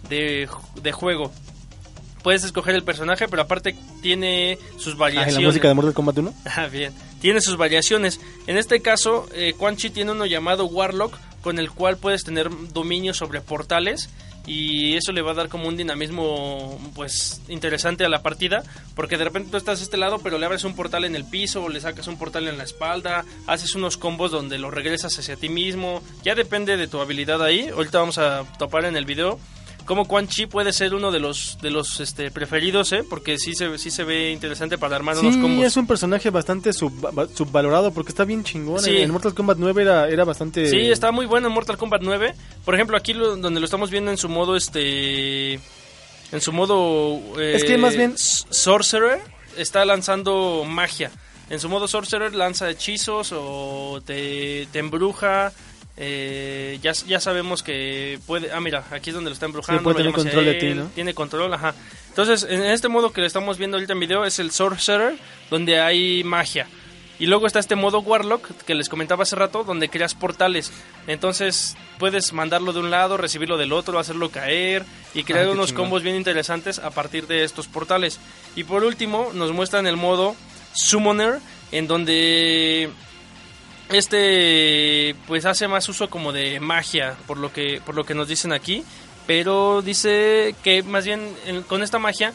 [0.09, 0.49] de,
[0.83, 1.33] de juego.
[2.23, 5.35] Puedes escoger el personaje, pero aparte tiene sus Ah, ¿en variaciones.
[5.43, 6.35] la música de Mortal Kombat 1?
[6.57, 6.93] Ah, bien.
[7.21, 8.21] Tiene sus variaciones.
[8.47, 12.49] En este caso, eh, Quan Chi tiene uno llamado Warlock, con el cual puedes tener
[12.73, 14.09] dominio sobre portales.
[14.51, 18.63] y eso le va a dar como un dinamismo pues interesante a la partida
[18.95, 21.27] porque de repente tú estás a este lado pero le abres un portal en el
[21.27, 25.19] piso o le sacas un portal en la espalda haces unos combos donde lo regresas
[25.19, 29.05] hacia ti mismo ya depende de tu habilidad ahí ahorita vamos a topar en el
[29.05, 29.39] video
[29.89, 33.03] como Quan Chi puede ser uno de los de los este, preferidos, ¿eh?
[33.09, 35.65] Porque sí se, sí se ve interesante para armar unos Sí, combos.
[35.65, 38.81] es un personaje bastante sub- subvalorado porque está bien chingón.
[38.81, 38.99] Sí.
[38.99, 40.69] En Mortal Kombat 9 era, era bastante...
[40.69, 42.35] Sí, está muy bueno en Mortal Kombat 9.
[42.65, 45.55] Por ejemplo, aquí lo- donde lo estamos viendo en su modo, este...
[46.31, 47.19] En su modo...
[47.41, 49.21] eh, Es que más bien- Sorcerer
[49.57, 51.11] está lanzando magia.
[51.51, 55.53] En su modo Sorcerer lanza hechizos o te, te embruja.
[56.01, 58.53] Eh, ya, ya sabemos que puede...
[58.53, 59.81] Ah, mira, aquí es donde lo está embrujando.
[59.81, 60.85] Sí, puede lo tener control de ti, ¿no?
[60.95, 61.75] Tiene control, ajá.
[62.09, 65.19] Entonces, en este modo que le estamos viendo ahorita en video es el Sorcerer,
[65.51, 66.69] donde hay magia.
[67.19, 70.71] Y luego está este modo Warlock que les comentaba hace rato, donde creas portales.
[71.09, 74.85] Entonces puedes mandarlo de un lado, recibirlo del otro, hacerlo caer
[75.15, 78.21] y crear Ah, unos combos bien interesantes a partir de estos portales.
[78.55, 80.37] Y por último, nos muestran el modo
[80.75, 81.41] Summoner,
[81.73, 82.89] en donde
[83.91, 88.29] este pues hace más uso como de magia, por lo que por lo que nos
[88.29, 88.85] dicen aquí,
[89.27, 92.33] pero dice que más bien en- con esta magia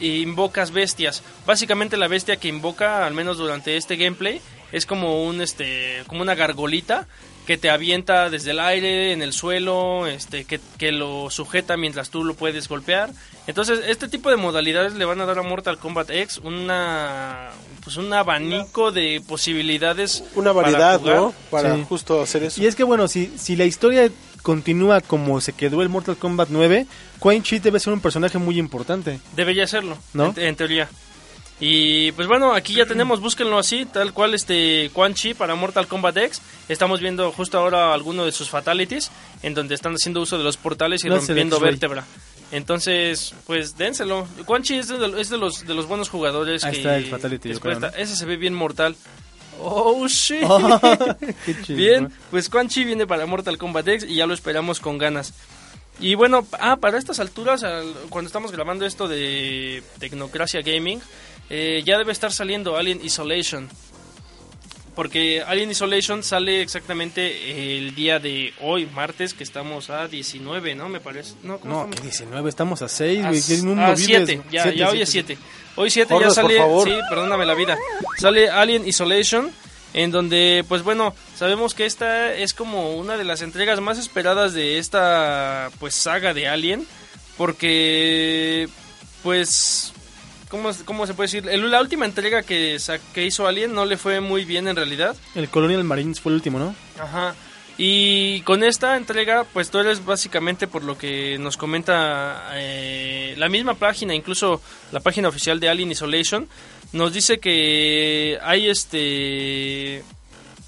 [0.00, 1.22] invocas bestias.
[1.46, 4.40] Básicamente la bestia que invoca, al menos durante este gameplay,
[4.72, 7.06] es como un este como una gargolita
[7.50, 12.08] que te avienta desde el aire, en el suelo, este que, que lo sujeta mientras
[12.08, 13.10] tú lo puedes golpear.
[13.48, 17.48] Entonces, este tipo de modalidades le van a dar a Mortal Kombat X una
[17.82, 21.16] pues un abanico de posibilidades Una para variedad, jugar.
[21.16, 21.34] ¿no?
[21.50, 21.84] Para Sí.
[21.88, 22.62] justo hacer eso.
[22.62, 24.08] Y es que bueno, si, si la historia
[24.42, 26.86] continúa como se quedó el Mortal Kombat 9,
[27.18, 29.18] Quan Chi debe ser un personaje muy importante.
[29.34, 30.32] Debería serlo, ¿No?
[30.36, 30.88] en, en teoría.
[31.62, 35.86] Y pues bueno, aquí ya tenemos, búsquenlo así, tal cual este Quan Chi para Mortal
[35.86, 36.40] Kombat X.
[36.70, 39.10] Estamos viendo justo ahora alguno de sus fatalities,
[39.42, 42.06] en donde están haciendo uso de los portales y No, rompiendo vértebra.
[42.50, 44.26] Entonces, pues dénselo.
[44.46, 47.06] Quan Chi es de, es de los, de los buenos jugadores Ahí que está el
[47.06, 48.96] fatality, creo, Ese se ve bien mortal.
[49.60, 50.40] Oh, shit.
[51.44, 51.76] Qué chido.
[51.76, 55.34] Bien, pues Quan Chi viene para Mortal Kombat X y ya lo esperamos con ganas.
[56.00, 61.00] Y bueno, ah, para estas alturas, al- cuando estamos grabando esto de Tecnocracia Gaming,
[61.50, 63.68] eh, ya debe estar saliendo Alien Isolation.
[64.94, 70.88] Porque Alien Isolation sale exactamente el día de hoy, martes, que estamos a 19, ¿no?
[70.88, 71.34] Me parece.
[71.42, 71.96] No, ¿cómo No, estamos?
[71.96, 73.42] que 19, estamos a 6, A, güey.
[73.42, 74.04] ¿Qué mundo a vives?
[74.06, 75.36] 7, ya, Siete, ya hoy es siete.
[75.36, 75.50] 7.
[75.76, 76.88] Hoy 7 ya sale, favor.
[76.88, 77.78] sí, perdóname la vida.
[78.18, 79.50] Sale Alien Isolation,
[79.94, 84.52] en donde, pues bueno, sabemos que esta es como una de las entregas más esperadas
[84.52, 86.84] de esta, pues, saga de Alien,
[87.38, 88.68] porque,
[89.22, 89.92] pues,
[90.50, 91.48] ¿cómo, cómo se puede decir?
[91.48, 92.76] El- la última entrega que,
[93.14, 95.16] que hizo Alien no le fue muy bien en realidad.
[95.34, 96.74] El Colonial Marines fue el último, ¿no?
[96.98, 97.34] Ajá.
[97.78, 103.48] Y con esta entrega, pues tú eres básicamente por lo que nos comenta eh, la
[103.48, 104.60] misma página, incluso
[104.92, 106.46] la página oficial de Alien Isolation,
[106.92, 110.02] nos dice que hay este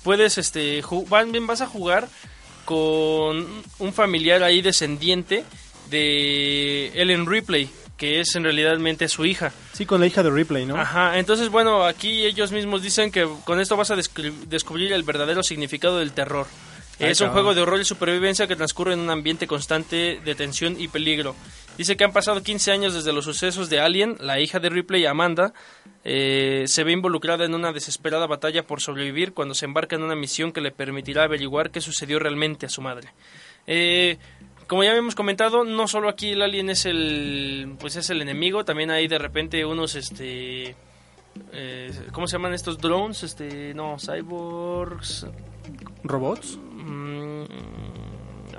[0.03, 2.09] puedes este van- vas a jugar
[2.64, 3.47] con
[3.79, 5.45] un familiar ahí descendiente
[5.90, 7.68] de Ellen Ripley,
[8.02, 9.52] que es en realidad su hija.
[9.74, 10.74] Sí, con la hija de Ripley, ¿no?
[10.74, 15.44] Ajá, entonces bueno, aquí ellos mismos dicen que con esto vas a descubrir el verdadero
[15.44, 16.48] significado del terror.
[16.98, 17.44] Ay, es un cabrón.
[17.44, 21.36] juego de horror y supervivencia que transcurre en un ambiente constante de tensión y peligro.
[21.78, 25.06] Dice que han pasado 15 años desde los sucesos de Alien, la hija de Ripley,
[25.06, 25.52] Amanda,
[26.02, 30.16] eh, se ve involucrada en una desesperada batalla por sobrevivir cuando se embarca en una
[30.16, 33.10] misión que le permitirá averiguar qué sucedió realmente a su madre.
[33.68, 34.18] Eh,
[34.66, 38.64] como ya habíamos comentado, no solo aquí el alien es el pues es el enemigo,
[38.64, 40.75] también hay de repente unos este
[41.53, 43.22] eh, ¿cómo se llaman estos drones?
[43.22, 45.27] Este, no, cyborgs.
[46.05, 46.59] ¿Robots?
[46.59, 47.42] mm,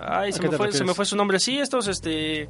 [0.02, 1.39] ay, ¿A se me, fue, se me fue su nombre.
[1.39, 2.50] Sí, estos este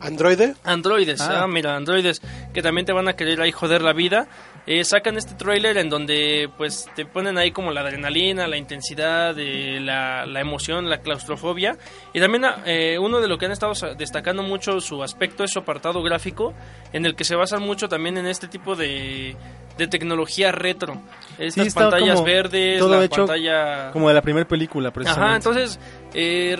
[0.00, 0.54] ¿Androide?
[0.64, 1.42] Androides, Ah.
[1.44, 1.46] ah.
[1.46, 2.20] mira, androides
[2.52, 4.26] que también te van a querer ahí joder la vida.
[4.64, 9.34] Eh, sacan este trailer en donde pues te ponen ahí como la adrenalina, la intensidad,
[9.36, 11.76] eh, la, la emoción, la claustrofobia.
[12.14, 15.58] Y también eh, uno de lo que han estado destacando mucho su aspecto es su
[15.58, 16.54] apartado gráfico,
[16.92, 19.34] en el que se basan mucho también en este tipo de,
[19.78, 21.00] de tecnología retro.
[21.38, 23.90] Estas está pantallas verdes, todo la hecho pantalla...
[23.90, 25.26] Como de la primera película, precisamente.
[25.26, 25.80] Ajá, entonces
[26.14, 26.56] eh,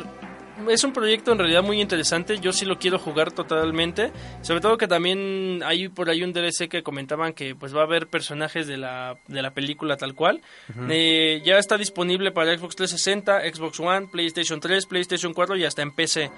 [0.69, 2.39] es un proyecto en realidad muy interesante.
[2.39, 4.13] Yo sí lo quiero jugar totalmente.
[4.43, 7.85] Sobre todo que también hay por ahí un DLC que comentaban que pues va a
[7.85, 10.41] haber personajes de la, de la película tal cual.
[10.89, 15.83] Eh, ya está disponible para Xbox 360, Xbox One, PlayStation 3, PlayStation 4 y hasta
[15.83, 16.31] en PC.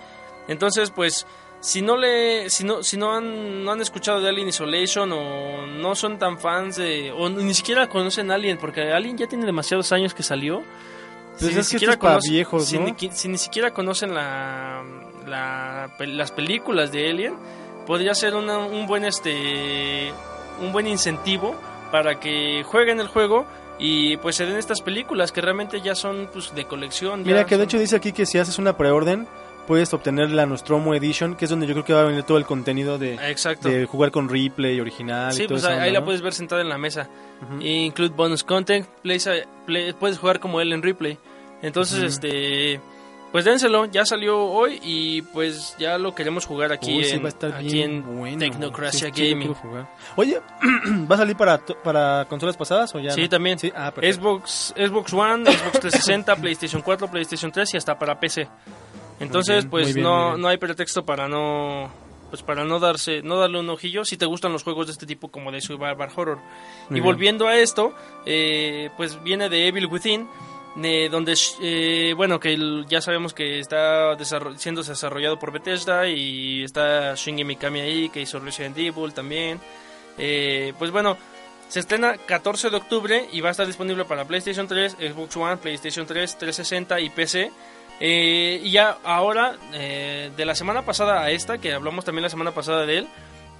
[0.48, 1.26] Entonces pues
[1.60, 5.66] si no le si no si no han, no han escuchado de Alien Isolation o
[5.66, 9.90] no son tan fans de o ni siquiera conocen Alien porque Alien ya tiene demasiados
[9.92, 10.62] años que salió
[11.40, 12.84] Pues ni siquiera esto es para conoce- viejos, si, ¿no?
[12.86, 14.82] ni, qui- si ni siquiera conocen la,
[15.26, 17.34] la- las películas de Alien,
[17.86, 20.12] podría ser una- un buen este
[20.60, 21.54] un buen incentivo
[21.90, 23.44] para que jueguen el juego
[23.78, 27.24] y pues se den estas películas que realmente ya son pues de colección.
[27.24, 29.26] Mira que de hecho dice aquí que si haces una preorden
[29.66, 32.38] puedes obtener la Nostromo Edition, que es donde yo creo que va a venir todo
[32.38, 33.68] el contenido de, Exacto.
[33.68, 35.72] de jugar con replay original y Sí, todo pues eso.
[35.72, 37.08] ahí, la puedes ver sentada en la mesa.
[37.60, 39.28] Include bonus content, plays
[39.66, 41.18] play- puedes jugar como él en replay.
[41.62, 42.80] Entonces, este,
[43.32, 47.22] pues dénselo, ya salió hoy y pues ya lo queremos jugar aquí, Uy, sí, en,
[47.22, 48.38] va a estar aquí bien en bueno.
[48.38, 49.54] Tecnocracia Sí, Gaming.
[49.54, 49.88] jugar.
[50.16, 50.40] Oye,
[51.10, 53.10] ¿va a salir para, para consolas pasadas o ya?
[53.12, 53.28] Sí, no?
[53.30, 53.58] también.
[53.58, 53.92] Sí, ah.
[53.96, 58.46] Xbox, Xbox One, Xbox 360, PlayStation 4, PlayStation 3 y hasta para PC.
[59.20, 61.90] Entonces, bien, pues bien, no, no hay pretexto para no
[62.30, 65.06] pues para no darse no darle un ojillo si te gustan los juegos de este
[65.06, 66.38] tipo como de Survival Horror.
[66.90, 67.94] Muy y volviendo a esto,
[68.26, 70.26] eh, pues viene de Evil Within,
[70.74, 76.08] de donde eh, bueno que el- ya sabemos que está desarro- siendo desarrollado por Bethesda
[76.08, 79.60] y está Shinji Mikami ahí que hizo Resident Evil también.
[80.18, 81.16] Eh, pues bueno,
[81.68, 85.56] se estrena 14 de octubre y va a estar disponible para PlayStation 3, Xbox One,
[85.58, 87.52] PlayStation 3, 360 y PC.
[88.00, 92.28] Eh, y ya ahora, eh, de la semana pasada a esta, que hablamos también la
[92.28, 93.08] semana pasada de él,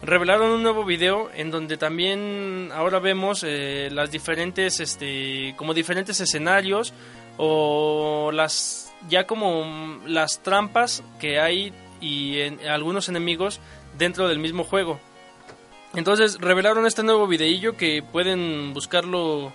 [0.02, 6.20] revelaron un nuevo video en donde también ahora vemos eh, las diferentes, este, como diferentes
[6.20, 6.92] escenarios
[7.36, 13.60] o las, ya como mm, las trampas que hay y en, algunos enemigos
[13.96, 15.00] dentro del mismo juego.
[15.94, 19.52] Entonces revelaron este nuevo videillo que pueden buscarlo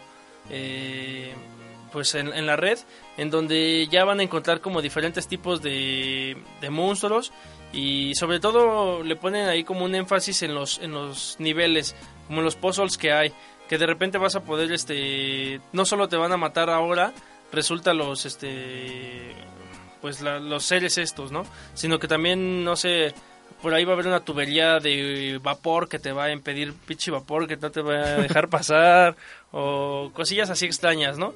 [1.91, 2.77] pues en, en la red,
[3.17, 7.31] en donde ya van a encontrar como diferentes tipos de, de monstruos
[7.73, 11.95] y sobre todo le ponen ahí como un énfasis en los, en los niveles,
[12.27, 13.31] como en los puzzles que hay,
[13.67, 17.13] que de repente vas a poder, este, no solo te van a matar ahora,
[17.51, 19.33] resulta los, este,
[20.01, 21.43] pues la- los seres estos, ¿no?
[21.73, 23.13] Sino que también, no sé,
[23.61, 27.11] por ahí va a haber una tubería de vapor que te va a impedir, pinche
[27.11, 29.15] vapor que no te va a dejar pasar,
[29.51, 31.33] o cosillas así extrañas, ¿no?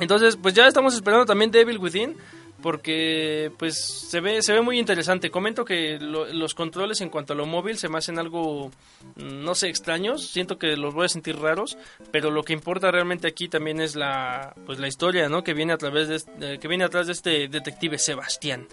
[0.00, 2.16] Entonces, pues ya estamos esperando también Devil Within,
[2.62, 3.76] porque pues
[4.08, 5.30] se ve se ve muy interesante.
[5.30, 8.70] Comento que lo- los controles en cuanto a lo móvil se me hacen algo,
[9.16, 10.28] mm, no sé, extraños.
[10.28, 11.76] Siento que los voy a sentir raros,
[12.10, 15.44] pero lo que importa realmente aquí también es la pues la historia, ¿no?
[15.44, 18.66] Que viene a través de, este- que viene atrás de este detective Sebastián.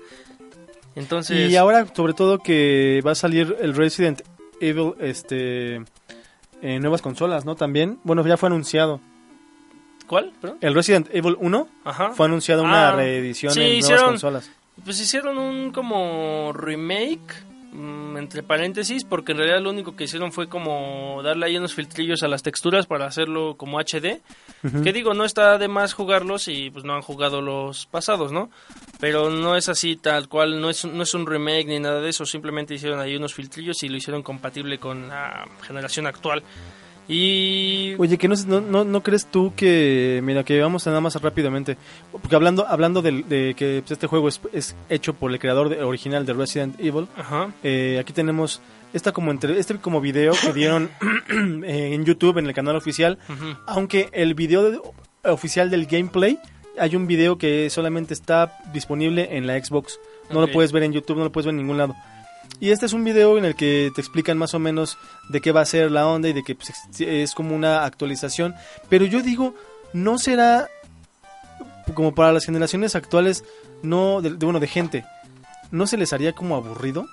[0.96, 4.22] Entonces, Y ahora, sobre todo, que va a salir el Resident
[4.60, 5.76] Evil este,
[6.62, 7.56] en nuevas consolas, ¿no?
[7.56, 8.00] También.
[8.04, 9.00] Bueno, ya fue anunciado.
[10.12, 10.34] ¿Cuál?
[10.42, 10.58] Perdón.
[10.60, 12.10] El Resident Evil 1 Ajá.
[12.10, 14.52] fue anunciado una Ah, reedición sí, en nuevas hicieron- consolas.
[14.84, 17.34] Pues hicieron un como remake,
[17.72, 21.74] mm, entre paréntesis, porque en realidad lo único que hicieron fue como darle ahí unos
[21.74, 24.20] filtrillos a las texturas para hacerlo como HD.
[24.84, 28.50] Que digo, no está de más jugarlos y pues no han jugado los pasados, ¿no?
[29.00, 32.10] Pero no es así tal cual, no es, no es un remake ni nada de
[32.10, 36.44] eso, simplemente hicieron ahí unos filtrillos y lo hicieron compatible con la generación actual.
[37.08, 37.96] Y...
[37.98, 41.78] Oye, que no, no, no, crees tú que, mira, que vamos a nada más rápidamente,
[42.12, 45.70] porque hablando hablando del- de, que pues, este juego es, es hecho por el creador
[45.70, 47.52] de- original de Resident Evil, Ajá.
[47.64, 48.62] eh, aquí tenemos
[48.94, 50.90] esta como entre, este como video que dieron
[51.30, 53.18] en YouTube en el canal oficial,
[53.66, 54.80] aunque el video de-
[55.24, 56.40] oficial del gameplay
[56.80, 60.94] hay un video que solamente está disponible en la Xbox, no lo puedes ver en
[60.94, 61.94] YouTube, no lo puedes ver en ningún lado.
[62.62, 64.98] Y este es un video en el que te explican más o menos
[65.30, 68.56] de qué va a ser la onda y de que pues, es como una actualización.
[68.88, 69.56] Pero yo digo,
[69.94, 70.70] ¿no será
[71.96, 73.44] como para las generaciones actuales,
[73.82, 75.04] no de, de- bueno, de gente,
[75.72, 77.06] ¿no se les haría como aburrido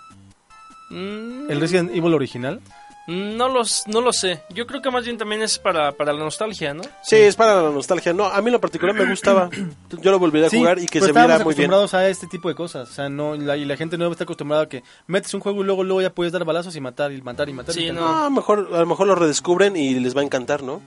[0.90, 2.60] Mm, el Resident Evil original?
[3.08, 4.42] No los, no lo sé.
[4.50, 6.82] Yo creo que más bien también es para, para la nostalgia, ¿no?
[7.02, 8.12] Sí, es para la nostalgia.
[8.12, 9.48] No, a mí en lo particular me gustaba.
[10.02, 11.70] Yo lo volvería a jugar y que pero se viera muy bien.
[11.70, 14.24] acostumbrados a este tipo de cosas, o sea, no la, y la gente nueva está
[14.24, 17.10] acostumbrada a que metes un juego y luego luego ya puedes dar balazos y matar
[17.10, 17.74] y matar y matar.
[17.74, 18.02] Sí, y no.
[18.02, 18.10] matar.
[18.10, 20.82] No, a lo mejor, a lo mejor lo redescubren y les va a encantar, ¿no?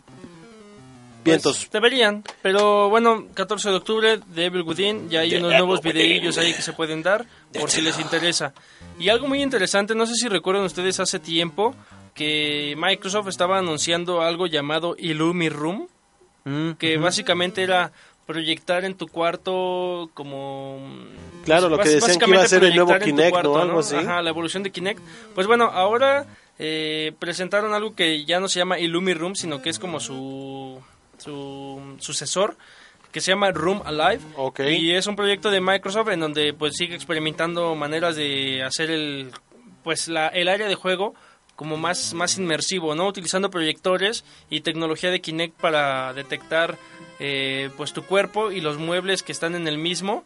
[1.23, 1.57] Vientos.
[1.57, 6.37] Pues, deberían, pero bueno, 14 de octubre, de Evil Within, ya hay unos nuevos videillos
[6.37, 7.25] ahí que se pueden dar
[7.59, 8.53] por si les interesa.
[8.99, 11.75] Y algo muy interesante, no sé si recuerdan ustedes hace tiempo
[12.13, 15.87] que Microsoft estaba anunciando algo llamado Illumi Room,
[16.43, 17.91] Mm, que básicamente era
[18.25, 20.79] proyectar en tu cuarto como...
[21.45, 23.57] Claro, lo que bas- decían que iba a ser el nuevo Kinect, ¿no?
[23.57, 23.95] Algo así.
[23.95, 24.99] Ajá, la evolución de Kinect.
[25.35, 26.25] Pues bueno, ahora
[26.57, 30.81] eh, presentaron algo que ya no se llama Illumi Room, sino que es como su,
[31.19, 32.57] su sucesor,
[33.11, 34.21] que se llama Room Alive.
[34.71, 39.31] Y es un proyecto de Microsoft en donde pues sigue experimentando maneras de hacer el
[39.83, 41.13] pues la, el área de juego
[41.61, 43.05] como más, más inmersivo, ¿no?
[43.05, 46.79] Utilizando proyectores y tecnología de Kinect para detectar
[47.19, 50.25] eh, pues tu cuerpo y los muebles que están en el mismo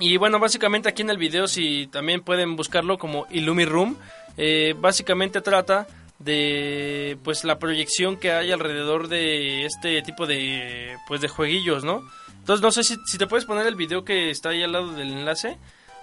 [0.00, 3.96] Y bueno, básicamente aquí en el video, si también pueden buscarlo como Illumi Room,
[4.36, 5.86] eh, básicamente trata
[6.18, 12.02] de pues la proyección que hay alrededor de este tipo de pues de jueguillos, ¿no?
[12.40, 14.92] Entonces no sé si, si te puedes poner el video que está ahí al lado
[14.94, 15.58] del enlace,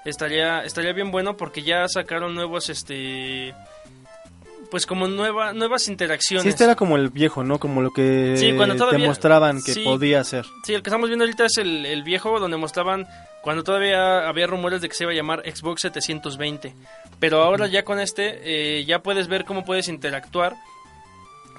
[0.05, 3.53] estaría estaría bien bueno porque ya sacaron nuevos este
[4.75, 6.43] pues como nueva, nuevas interacciones.
[6.43, 7.59] Sí, este era como el viejo, ¿no?
[7.59, 9.85] Como lo que Sí, cuando todavía- te mostraban que sí.
[9.85, 10.43] podía ser.
[10.65, 13.07] Sí, el que estamos viendo ahorita es el, el viejo donde mostraban
[13.41, 16.75] cuando todavía había rumores de que se iba a llamar Xbox 720.
[17.21, 18.41] Pero ahora ya con este
[18.79, 20.55] eh, ya puedes ver cómo puedes interactuar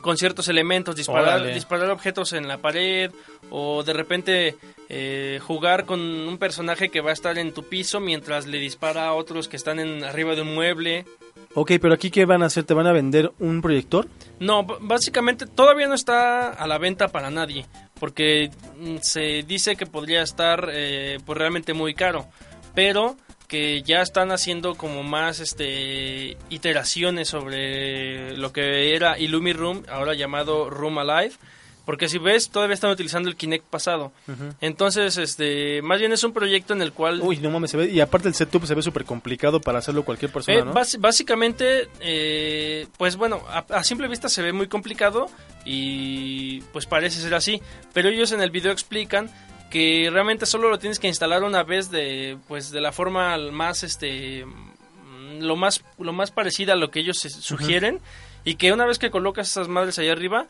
[0.03, 1.55] con ciertos elementos, disparar, Órale.
[1.55, 3.11] disparar objetos en la pared
[3.49, 4.57] o de repente
[4.91, 9.07] eh, jugar con un personaje que va a estar en tu piso mientras le dispara
[9.07, 11.07] a otros que están en arriba de un mueble.
[11.59, 12.65] Ok, pero aquí ¿qué van a hacer?
[12.65, 14.07] ¿Te van a vender un proyector?
[14.41, 17.65] No, básicamente todavía no está a la venta para nadie,
[17.99, 22.27] porque mm, se dice que podría estar eh, pues realmente muy caro,
[22.75, 23.17] pero
[23.49, 30.13] que ya están haciendo como más este iteraciones sobre lo que era Illumi Room, ahora
[30.13, 31.37] llamado Room Alive,
[31.87, 34.13] porque si ves todavía están utilizando el Kinect pasado.
[34.61, 37.87] Entonces, este, más bien es un proyecto en el cual Uy, no mames, se ve.
[37.91, 40.73] Y aparte el setup se ve súper complicado para hacerlo cualquier persona, eh, ¿no?
[40.99, 45.31] básicamente, eh, pues bueno, a, a simple vista se ve muy complicado
[45.65, 47.63] y pues parece ser así.
[47.93, 49.31] Pero ellos en el video explican
[49.71, 53.83] que realmente solo lo tienes que instalar una vez de, pues de la forma más,
[53.83, 54.45] este,
[55.41, 58.01] lo más, lo más parecida a lo que ellos se- sugieren
[58.45, 60.47] y que una vez que colocas esas madres ahí arriba,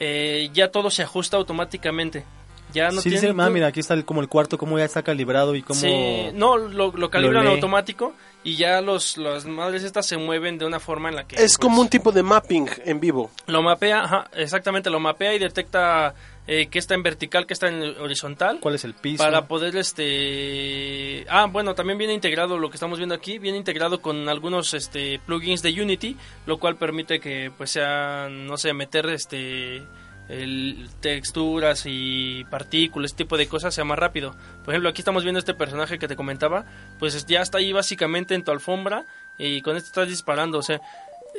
[0.00, 2.24] eh, ya todo se ajusta automáticamente.
[2.72, 4.84] Ya no sí, tiene- dice, ah, mira, aquí está el- como el cuarto, cómo ya
[4.84, 5.80] está calibrado y cómo...
[5.80, 8.12] Sí, no, lo, lo calibran automático
[8.44, 11.40] y ya los las madres estas se mueven de una forma en la que Es
[11.42, 13.30] pues, como un tipo de mapping en vivo.
[13.46, 16.14] lo mapea, ajá, exactamente, lo mapea y detecta
[16.50, 19.22] eh, que está en vertical, que está en horizontal ¿Cuál es el piso?
[19.22, 24.00] para poder este ah bueno también viene integrado lo que estamos viendo aquí viene integrado
[24.00, 29.06] con algunos este plugins de Unity lo cual permite que pues sea no sé meter
[29.10, 29.82] este
[30.28, 34.34] el- texturas y partículas este tipo de cosas sea más rápido
[34.64, 36.64] por ejemplo aquí estamos viendo este personaje que te comentaba
[36.98, 39.04] pues ya está ahí básicamente en tu alfombra
[39.38, 40.80] y con esto estás disparando o sea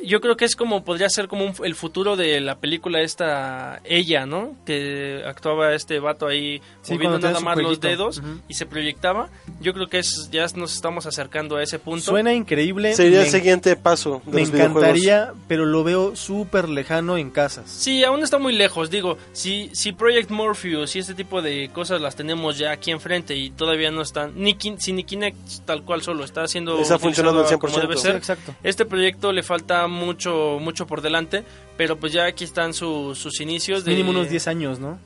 [0.04, 3.80] yo creo que es como podría ser como un- el futuro de la película esta
[3.84, 8.66] ella no que actuaba este vato ahí Sí, moviendo nada más los dedos y se
[8.66, 9.28] proyectaba
[9.60, 12.94] yo creo que es ya nos estamos acercando a ese punto Suena increíble.
[12.94, 17.30] Sería me, el siguiente paso de me los encantaría, pero lo veo súper lejano en
[17.30, 17.68] casas.
[17.70, 18.90] Sí, aún está muy lejos.
[18.90, 23.36] Digo, si, si Project Morpheus y este tipo de cosas las tenemos ya aquí enfrente
[23.36, 25.36] y todavía no están, ni, si ni Kinect
[25.66, 26.78] tal cual solo está haciendo.
[26.80, 27.80] Está funcionando al utilizado como 100%.
[27.82, 28.16] debe Sí, ser.
[28.16, 28.54] exacto.
[28.62, 31.44] Este proyecto le falta mucho mucho por delante,
[31.76, 33.84] pero pues ya aquí están su- sus inicios.
[33.84, 34.98] De, Mínimo unos 10 años, ¿no?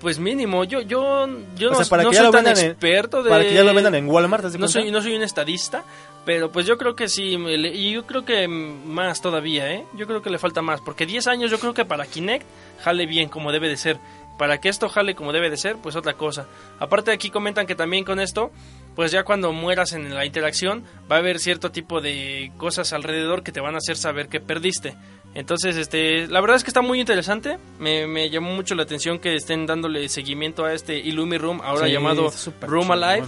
[0.00, 0.62] Pues mínimo.
[0.62, 2.70] Yo, yo, yo O no, sea, para no que ya soy lo tan vendan en-
[2.70, 3.30] experto de.
[3.30, 5.82] Para que ya lo vendan en Walmart, ¿te das no soy, no soy un estadista,
[6.24, 9.84] pero pues yo creo que sí, y yo creo que más todavía, ¿eh?
[9.96, 12.46] Yo creo que le falta más, porque 10 años yo creo que para Kinect
[12.80, 13.98] jale bien como debe de ser.
[14.38, 16.46] Para que esto jale como debe de ser, pues otra cosa.
[16.78, 18.52] Aparte aquí comentan que también con esto,
[18.98, 23.44] pues ya cuando mueras en la interacción, va a haber cierto tipo de cosas alrededor
[23.44, 24.96] que te van a hacer saber que perdiste.
[25.34, 27.58] Entonces, este, la verdad es que está muy interesante.
[27.78, 31.86] Me, me llamó mucho la atención que estén dándole seguimiento a este Illumi Room, ahora
[31.86, 32.32] Sí, llamado
[32.62, 33.24] Room Alive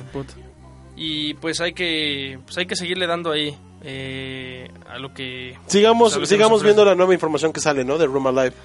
[0.97, 6.01] y pues hay que pues hay que seguirle dando ahí eh, a lo que Sigamos,
[6.09, 7.97] Pues, a lo que sigamos viendo la nueva información que sale, ¿no?
[7.97, 8.57] De Room Alive.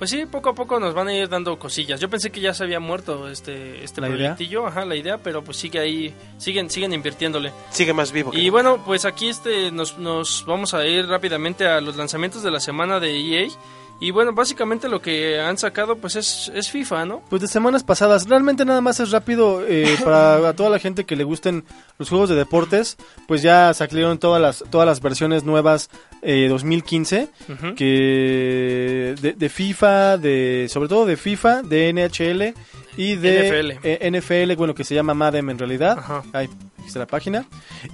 [0.00, 2.54] Pues sí poco a poco nos van a ir dando cosillas yo pensé que ya
[2.54, 4.16] se había muerto este este ¿La idea?
[4.16, 8.30] proyectillo ajá la idea pero pues sigue ahí siguen siguen invirtiéndole Sigue más vivo.
[8.34, 12.50] y bueno pues aquí este nos, nos vamos a ir rápidamente a los lanzamientos de
[12.50, 13.48] la semana de EA
[14.00, 17.84] y bueno básicamente lo que han sacado pues es, es FIFA no Pues de semanas
[17.84, 21.64] pasadas, realmente nada más es rápido eh, para a toda la gente que le gusten
[21.98, 22.96] los juegos de deportes,
[23.28, 25.90] pues ya salieron todas las todas las versiones nuevas
[26.22, 27.74] eh, 2015 Ujú.
[27.74, 32.54] que de, de FIFA, de sobre todo de FIFA, de NHL
[32.96, 33.86] y de NFL.
[33.86, 35.98] eh, NFL, bueno que se llama Madden en realidad.
[35.98, 36.22] Ajá.
[36.32, 36.48] Ahí
[36.86, 37.46] está la página.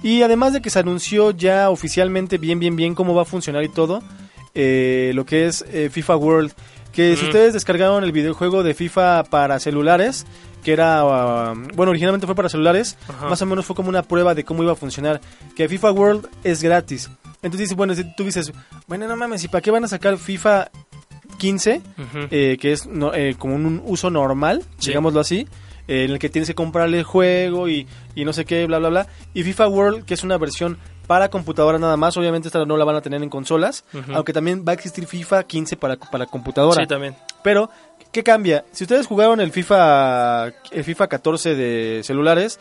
[0.03, 3.63] Y además de que se anunció ya oficialmente bien bien bien cómo va a funcionar
[3.63, 4.01] y todo
[4.57, 6.51] eh, lo que es eh, FIFA World.
[6.91, 10.25] Que si ustedes descargaron el videojuego de FIFA para celulares,
[10.63, 13.27] que era, ah, bueno, originalmente fue para celulares, Ajá.
[13.29, 15.21] más o menos fue como una prueba de cómo iba a funcionar.
[15.55, 17.11] Que FIFA World es gratis.
[17.43, 18.51] Entonces, bueno, si tú dices,
[18.87, 20.71] bueno, no mames, ¿y para qué van a sacar FIFA
[21.37, 21.81] 15?
[21.99, 22.27] Ujú.
[22.31, 24.87] eh, que es no- eh, como un uso normal, Sí.
[24.89, 25.47] digámoslo así,
[25.87, 27.85] eh, en el que tienes que comprarle el juego y,
[28.15, 29.07] y no sé qué, bla, bla, bla.
[29.35, 32.85] Y FIFA World, que es una versión para computadora nada más, obviamente esta no la
[32.85, 33.83] van a tener en consolas,
[34.13, 36.81] aunque también va a existir FIFA 15 para, para computadora.
[36.81, 37.69] sí también Pero,
[38.11, 38.65] ¿qué cambia?
[38.73, 42.59] Si ustedes jugaron el FIFA, el FIFA 14 de celulares,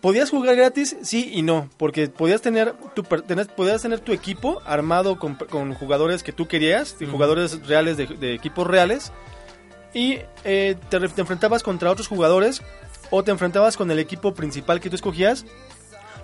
[0.00, 4.60] podías jugar gratis, sí y no, porque podías tener tu, tenés- podías tener tu equipo
[4.66, 9.12] armado con, con jugadores que tú querías, y jugadores reales de, de equipos reales,
[9.94, 12.62] y eh, te, te enfrentabas contra otros jugadores
[13.10, 15.44] o te enfrentabas con el equipo principal que tú escogías.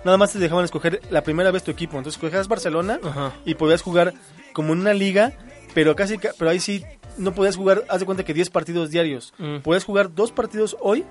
[0.05, 3.33] Nada más te dejaban escoger la primera vez tu equipo, entonces escogías Barcelona Ajá.
[3.45, 4.13] y podías jugar
[4.53, 5.33] como en una liga,
[5.73, 6.83] pero casi ca- pero ahí sí
[7.17, 9.33] no podías jugar, haz de cuenta que 10 partidos diarios.
[9.37, 9.57] Mm.
[9.59, 11.03] Podías jugar dos partidos hoy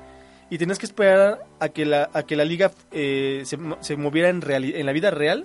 [0.51, 4.29] y tenías que esperar a que la a que la liga eh, se, se moviera
[4.31, 5.45] en reali- en la vida real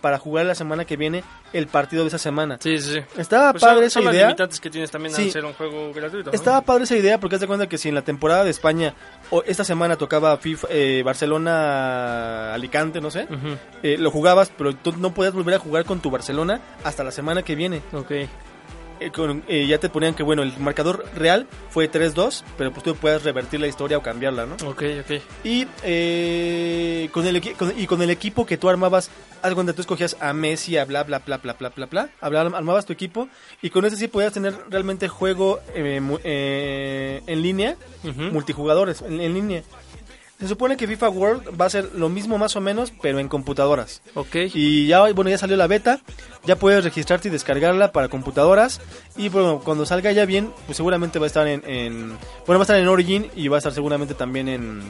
[0.00, 2.58] para jugar la semana que viene el partido de esa semana.
[2.60, 3.00] Sí, sí, sí.
[3.20, 4.26] Estaba Pues padre son, esa son las idea.
[4.26, 5.22] limitantes que tienes también Sí.
[5.24, 6.30] al ser un juego gratuito.
[6.30, 6.34] ¿no?
[6.34, 8.94] Estaba padre esa idea porque haz de cuenta que si en la temporada de España
[9.30, 13.26] o esta semana tocaba FIFA, eh, Barcelona Alicante, no sé,
[13.82, 17.10] eh, lo jugabas, pero tú no podías volver a jugar con tu Barcelona hasta la
[17.10, 17.80] semana que viene.
[17.92, 18.12] Ok.
[19.06, 22.84] Eh, con- eh, ya te ponían que, bueno, el marcador real fue 3-2, pero pues
[22.84, 24.54] tú puedes revertir la historia o cambiarla, ¿no?
[24.68, 25.20] Ok, ok.
[25.44, 29.10] Y, eh, con el, con- y con el equipo que tú armabas,
[29.42, 32.86] haz cuando tú escogías a Messi, a bla, bla, bla, bla, bla, bla, bla, armabas
[32.86, 33.28] tu equipo
[33.60, 37.76] y con ese sí podías tener realmente juego eh, eh, en línea,
[38.32, 39.62] multijugadores en, en línea.
[40.42, 43.28] Se supone que FIFA World va a ser lo mismo más o menos, pero en
[43.28, 44.02] computadoras.
[44.14, 44.34] Ok.
[44.54, 46.00] Y ya, bueno, ya salió la beta,
[46.44, 48.80] ya puedes registrarte y descargarla para computadoras.
[49.16, 52.08] Y bueno, cuando salga ya bien, pues seguramente va a estar en, en-
[52.44, 54.82] bueno, va a estar en Origin y va a estar seguramente también en,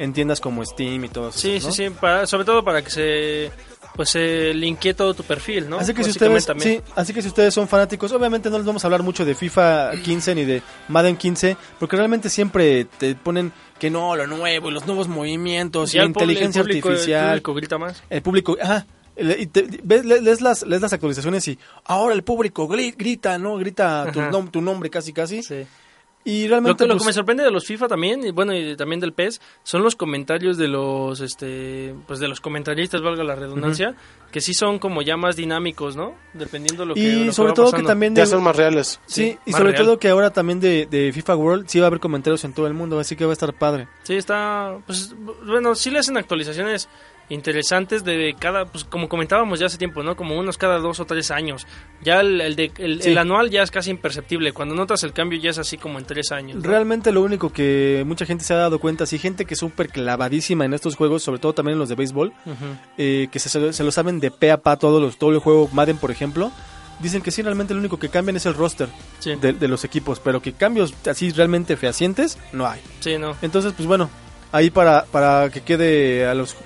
[0.00, 1.38] en tiendas como Steam y todo eso.
[1.38, 1.70] Sí, ¿no?
[1.70, 1.90] sí, sí.
[1.90, 3.50] Para, sobre todo para que se
[3.96, 5.78] pues se linkee todo tu perfil, ¿no?
[5.78, 8.66] Así que si Básicamente ustedes, sí, así que si ustedes son fanáticos, obviamente no les
[8.66, 13.14] vamos a hablar mucho de FIFA 15 ni de Madden 15, porque realmente siempre te
[13.14, 16.62] ponen que no, lo nuevo, y los nuevos movimientos, y la el pub- el inteligencia
[16.62, 17.28] público- el artificial.
[17.28, 18.02] público grita más.
[18.10, 18.86] El público, ajá.
[19.18, 23.38] y te- ves, le- lees, las, lees las actualizaciones y ahora el público gri- grita,
[23.38, 23.56] ¿no?
[23.56, 25.42] Grita tu, nom- tu nombre casi, casi.
[25.42, 25.66] Sí.
[26.28, 26.82] Y Lo realmente.
[26.82, 29.12] que, lo que pues, me sorprende de los FIFA también, y bueno, y también del
[29.12, 33.94] PES, son los comentarios de los, este, pues de los comentaristas, valga la redundancia,
[34.32, 36.14] que sí son como ya más dinámicos, ¿no?
[36.34, 38.16] Dependiendo de lo que y sobre todo que también.
[38.16, 39.00] Ya de- son más reales.
[39.06, 39.84] sí, sí, y sobre real.
[39.84, 42.66] todo que ahora también de, de FIFA World sí va a haber comentarios en todo
[42.66, 43.86] el mundo, así que va a estar padre.
[44.02, 45.14] Sí, está, pues,
[45.46, 46.88] bueno, sí le hacen actualizaciones
[47.28, 50.16] interesantes de cada, pues como comentábamos ya hace tiempo, ¿no?
[50.16, 51.66] Como unos cada dos o tres años.
[52.02, 53.10] Ya el, el de, el, Sí.
[53.10, 54.52] el anual ya es casi imperceptible.
[54.52, 56.62] Cuando notas el cambio ya es así como en tres años.
[56.62, 56.68] ¿no?
[56.70, 59.88] Realmente lo único que mucha gente se ha dado cuenta, sí, gente que es súper
[59.88, 62.32] clavadísima en estos juegos, sobre todo también en los de béisbol,
[62.98, 65.68] eh, que se, se lo saben de pe a pa todos los, todo el juego
[65.72, 66.52] Madden, por ejemplo,
[67.00, 69.84] dicen que sí, realmente lo único que cambian es el roster Sí, de, de los
[69.84, 72.80] equipos, pero que cambios así realmente fehacientes no hay.
[73.00, 73.34] sí, no.
[73.42, 74.08] Entonces, pues bueno,
[74.52, 76.56] ahí para, para que quede a los,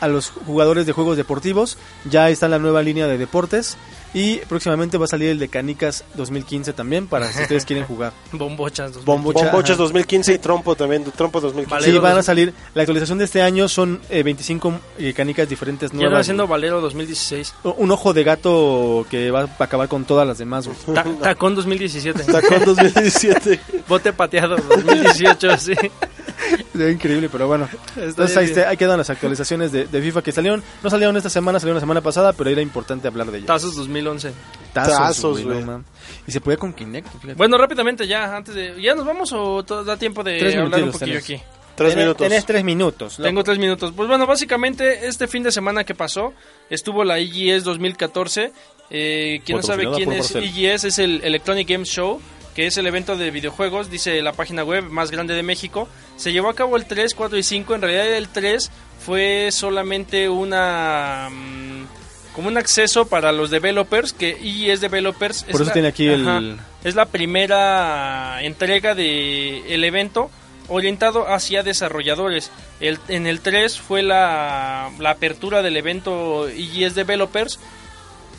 [0.00, 3.76] a los jugadores de juegos deportivos, ya está la nueva línea de deportes
[4.12, 8.12] y próximamente va a salir el de Canicas 2015 también para si ustedes quieren jugar.
[8.32, 8.92] Bombochas.
[8.94, 9.82] dos- Bombocha, Bombochas ajá.
[9.84, 11.04] 2015 y Trompo también.
[11.04, 11.70] Trompo 2015.
[11.70, 11.84] Vale.
[11.84, 12.52] Sí, Valero van a salir.
[12.74, 16.20] La actualización de este año son eh, 25 eh, canicas diferentes Ya están nuevas.
[16.22, 17.54] haciendo Valero 2016.
[17.76, 20.68] Un ojo de gato que va a acabar con todas las demás.
[20.92, 22.24] Ta- Tacón 2017.
[22.32, 23.60] Tacón 2017.
[23.88, 25.74] Bote pateado 2018, sí.
[26.80, 27.68] Se ve increíble, pero bueno.
[27.96, 30.62] Entonces ahí, ahí quedan las actualizaciones de, de FIFA que salieron.
[30.82, 33.48] No salieron esta semana, salieron la semana pasada, pero era importante hablar de ellas.
[33.48, 34.32] Tazos 2011.
[34.72, 35.84] Tazos, Tazos, güey, no
[36.26, 37.06] y se podía con Kinect.
[37.20, 37.34] fíjate.
[37.34, 38.80] Bueno, rápidamente ya, antes de...
[38.80, 41.24] ¿Ya nos vamos o da tiempo de Tres hablar un poquillo tenés.
[41.24, 41.42] aquí?
[41.74, 42.28] Tres Tenés- minutos.
[42.28, 43.12] Tenés tres minutos.
[43.18, 43.22] loco.
[43.28, 43.92] Tengo tres minutos.
[43.94, 46.32] Pues bueno, básicamente este fin de semana que pasó
[46.70, 48.52] estuvo la EGS 2014.
[48.90, 50.44] Eh, quien no sabe quién es Barcel.
[50.44, 52.20] EGS, es el Electronic Games Show,
[52.54, 55.88] que es el evento de videojuegos, dice la página web más grande de México.
[56.16, 57.74] Se llevó a cabo el 3, 4 y 5.
[57.74, 58.70] En realidad el 3
[59.04, 61.28] fue solamente una...
[61.30, 61.86] mm,
[62.34, 65.44] como un acceso para los developers, que EGS Developers...
[65.44, 70.30] Por eso tiene aquí el- es la primera entrega del el evento
[70.68, 72.50] orientado hacia desarrolladores.
[72.80, 77.58] El, en el 3 fue la, la apertura del evento EGS Developers,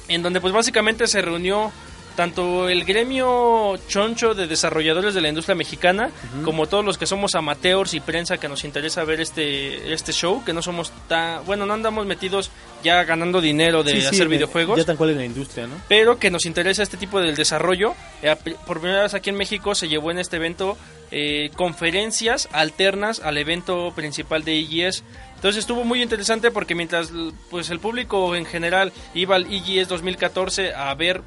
[0.07, 1.71] en donde pues básicamente se reunió
[2.15, 6.09] tanto el gremio choncho de desarrolladores de la industria mexicana,
[6.43, 10.43] como todos los que somos amateurs y prensa que nos interesa ver este, este show,
[10.43, 12.51] que no somos tan, bueno, no andamos metidos
[12.83, 15.75] ya ganando dinero de Sí, hacer de- videojuegos Ya tan cual en la industria, ¿no?
[15.87, 17.93] pero que nos interesa este tipo del desarrollo.
[18.21, 18.35] Eh,
[18.65, 20.77] Por primera vez aquí en México se llevó en este evento
[21.11, 25.03] eh, conferencias alternas al evento principal de EGS.
[25.35, 27.11] Entonces estuvo muy interesante porque mientras
[27.49, 31.21] pues el público en general iba al EGS 2014 a ver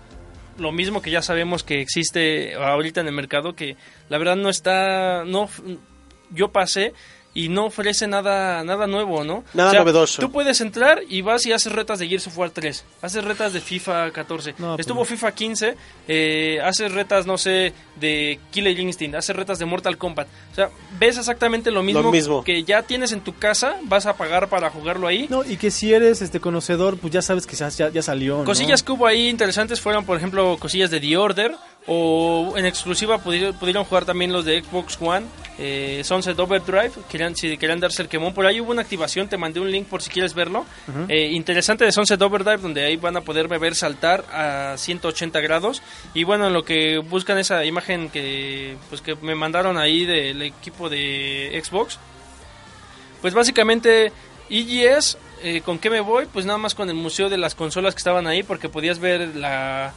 [0.58, 3.76] lo mismo que ya sabemos que existe ahorita en el mercado, que
[4.08, 5.48] la verdad no está, no,
[6.30, 6.92] yo pasé
[7.34, 9.44] y no ofrece nada nada nuevo, ¿no?
[9.52, 10.22] Nada novedoso.
[10.22, 13.52] Tú puedes entrar y vas y haces retas de Gears of War 3, haces retas
[13.52, 15.04] de FIFA 14, No, pues estuvo.
[15.04, 15.76] FIFA 15,
[16.08, 20.28] eh, haces retas, no sé, de Killer Instinct, haces retas de Mortal Kombat.
[20.52, 22.44] O sea, ves exactamente lo mismo, mismo.
[22.44, 25.26] que ya tienes en tu casa, vas a pagar para jugarlo ahí.
[25.28, 28.38] No, y que si eres este conocedor, pues ya sabes que ya, ya, salió.
[28.38, 28.44] ¿no?
[28.44, 31.56] Cosillas que hubo ahí interesantes fueron, por ejemplo, cosillas de The Order.
[31.86, 35.26] O en exclusiva pudi- pudieron jugar también los de Xbox One,
[35.58, 36.92] eh, Sunset Overdrive.
[37.10, 38.32] Querían, si querían darse el quemón.
[38.32, 40.64] Por ahí hubo una activación, te mandé un link por si quieres verlo.
[41.08, 45.82] Eh, interesante de Sunset Overdrive, donde ahí van a poder ver saltar a 180 grados.
[46.14, 50.88] Y bueno, lo que buscan esa imagen que, pues, que me mandaron ahí del equipo
[50.88, 51.98] de Xbox.
[53.20, 54.10] Pues básicamente
[54.48, 56.26] EGS, eh, ¿con qué me voy?
[56.32, 59.36] Pues nada más con el museo de las consolas que estaban ahí, porque podías ver
[59.36, 59.92] la,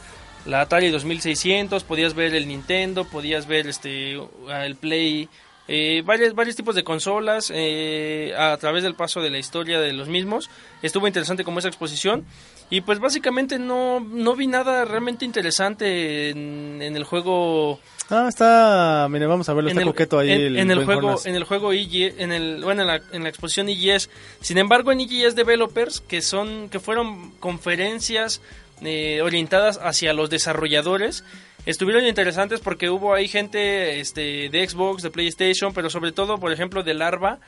[0.46, 5.28] la Atari 2600, podías ver el Nintendo, podías ver este el Play,
[5.66, 9.92] eh, varios, varios tipos de consolas eh, a través del paso de la historia de
[9.92, 10.48] los mismos.
[10.82, 12.24] Estuvo interesante como esa exposición.
[12.70, 17.80] Y pues básicamente no, no vi nada realmente interesante en, en el juego
[18.10, 19.06] Ah, está.
[19.10, 19.68] Mire, vamos a verlo.
[19.68, 20.30] Está el, coqueto ahí.
[20.30, 23.02] en, el en el buen juego en el juego EG en el bueno en la,
[23.12, 24.08] en la exposición EGS
[24.40, 28.40] sin embargo en EGS Developers que son que fueron conferencias
[28.82, 31.24] eh, orientadas hacia los desarrolladores
[31.66, 36.52] estuvieron interesantes porque hubo ahí gente este de Xbox de PlayStation pero sobre todo por
[36.52, 37.38] ejemplo de Larva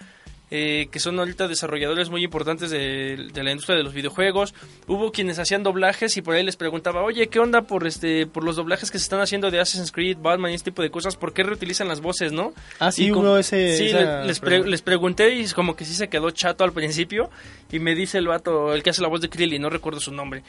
[0.53, 4.53] eh, que son ahorita desarrolladores muy importantes de, de la industria de los videojuegos.
[4.89, 8.43] Hubo quienes hacían doblajes y por ahí les preguntaba, oye, ¿qué onda por este por
[8.43, 11.15] los doblajes que se están haciendo de Assassin's Creed, Batman y este tipo de cosas?
[11.15, 12.53] ¿Por qué reutilizan las voces, no?
[12.81, 13.77] Ah, sí, hubo ese.
[13.77, 17.31] Sí, esa les, pre- les pregunté y como que sí se quedó chato al principio.
[17.71, 20.11] Y me dice el vato, el que hace la voz de Krillin, no recuerdo su
[20.11, 20.43] nombre.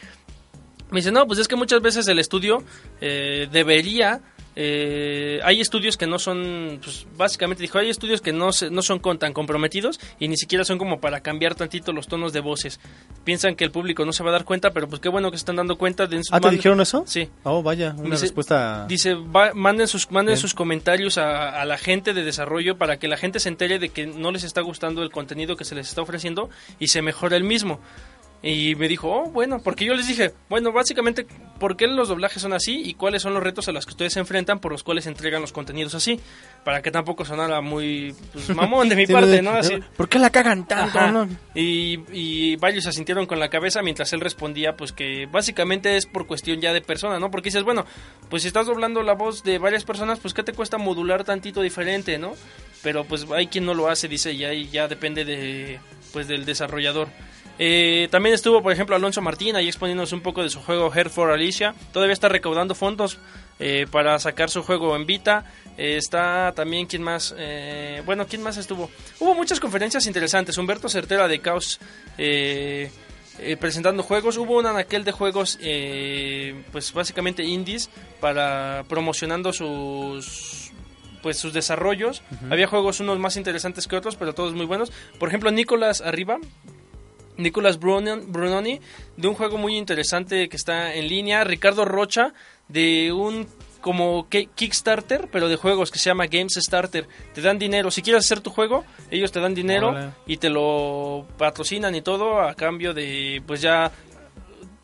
[0.92, 2.64] Me dice, no, pues es que muchas veces el estudio
[3.00, 4.22] eh, debería...
[4.58, 8.82] eh, hay estudios que no son, pues básicamente dijo, hay estudios que no, se- no
[8.82, 12.42] son con, tan comprometidos y ni siquiera son como para cambiar tantito los tonos de
[12.42, 12.80] voces.
[13.24, 15.38] Piensan que el público no se va a dar cuenta, pero pues qué bueno que
[15.38, 16.06] se están dando cuenta.
[16.08, 17.06] De Ah, ¿te dijeron eso?
[17.08, 17.30] Sí.
[17.44, 18.86] Oh, vaya, una Dice- respuesta.
[18.88, 20.42] Dice, va- manden sus, manden Bien.
[20.42, 23.88] sus comentarios a, a la gente de desarrollo para que la gente se entere de
[23.90, 27.38] que no les está gustando el contenido que se les está ofreciendo y se mejore
[27.38, 27.80] el mismo.
[28.44, 31.28] Y me dijo, oh, bueno, porque yo les dije, bueno, básicamente,
[31.60, 34.14] ¿por qué los doblajes son así y cuáles son los retos a los que ustedes
[34.14, 36.20] se enfrentan por los cuales entregan los contenidos así?
[36.64, 39.60] Para que tampoco sonara muy pues, mamón de mi Sí, parte, no, ¿no?
[39.60, 39.76] Así.
[39.96, 41.12] ¿Por qué la cagan tanto?
[41.12, 41.28] No?
[41.54, 46.26] Y, y varios asintieron con la cabeza mientras él respondía, pues que básicamente es por
[46.26, 47.30] cuestión ya de persona, ¿no?
[47.30, 47.86] Porque dices, bueno,
[48.32, 51.62] pues si estás doblando la voz de varias personas, pues ¿qué te cuesta modular tantito
[51.62, 52.34] diferente, ¿no?
[52.82, 55.80] Pero pues hay quien no lo hace, dice, y ahí ya depende de,
[56.12, 57.10] pues del desarrollador.
[57.60, 61.10] Eh, también estuvo, por ejemplo, Alonso Martín ahí exponiéndonos un poco de su juego Hair
[61.10, 61.76] for Alicia.
[61.94, 63.20] Todavía está recaudando fondos
[63.60, 65.46] eh, para sacar su juego en Vita.
[65.78, 67.34] Eh, está también, ¿quién más?
[67.38, 68.90] Eh, bueno, ¿quién más estuvo?
[69.20, 70.58] Hubo muchas conferencias interesantes.
[70.58, 71.80] Humberto Certera de Caos
[72.18, 72.92] eh,
[73.60, 74.38] presentando juegos.
[74.38, 75.58] Hubo un anaquel de juegos,
[76.72, 77.90] pues básicamente indies,
[78.20, 80.72] para promocionando sus
[81.22, 82.24] pues sus desarrollos.
[82.50, 84.92] Había juegos unos más interesantes que otros, pero todos muy buenos.
[85.20, 86.40] Por ejemplo, Nicolás Arriba,
[87.42, 88.80] Nicolás Brunon- Brunoni,
[89.18, 91.44] de un juego muy interesante que está en línea.
[91.44, 92.34] Ricardo Rocha,
[92.68, 93.48] de un
[93.82, 97.08] como Kickstarter, pero de juegos que se llama Games Starter.
[97.34, 97.90] Te dan dinero.
[97.90, 102.42] Si quieres hacer tu juego, ellos te dan dinero y te lo patrocinan y todo
[102.42, 103.92] a cambio de, pues ya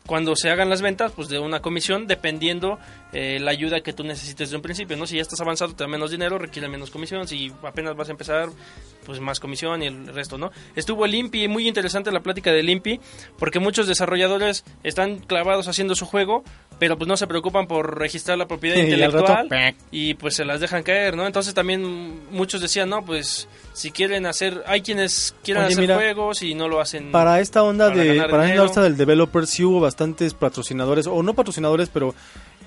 [0.08, 2.78] cuando se hagan las ventas, pues de una comisión, dependiendo
[3.12, 5.06] eh, la ayuda que tú necesites de un principio, ¿no?
[5.06, 7.28] Si ya estás avanzado, te da menos dinero, requiere menos comisión.
[7.28, 8.48] Si apenas vas a empezar,
[9.04, 10.50] pues más comisión y el resto, ¿no?
[10.74, 12.98] Estuvo el Impi, muy interesante la plática del Impi,
[13.38, 16.42] porque muchos desarrolladores están clavados haciendo su juego,
[16.78, 19.48] pero pues no se preocupan por registrar la propiedad intelectual
[19.90, 21.26] y pues se las dejan caer, ¿no?
[21.26, 25.94] Entonces también muchos decían, no, pues si quieren hacer, hay quienes quieren Oye, hacer mira,
[25.96, 27.10] juegos y no lo hacen.
[27.10, 31.34] Para esta onda Para de para esta del developer sí hubo bastantes patrocinadores o no
[31.34, 32.14] patrocinadores, pero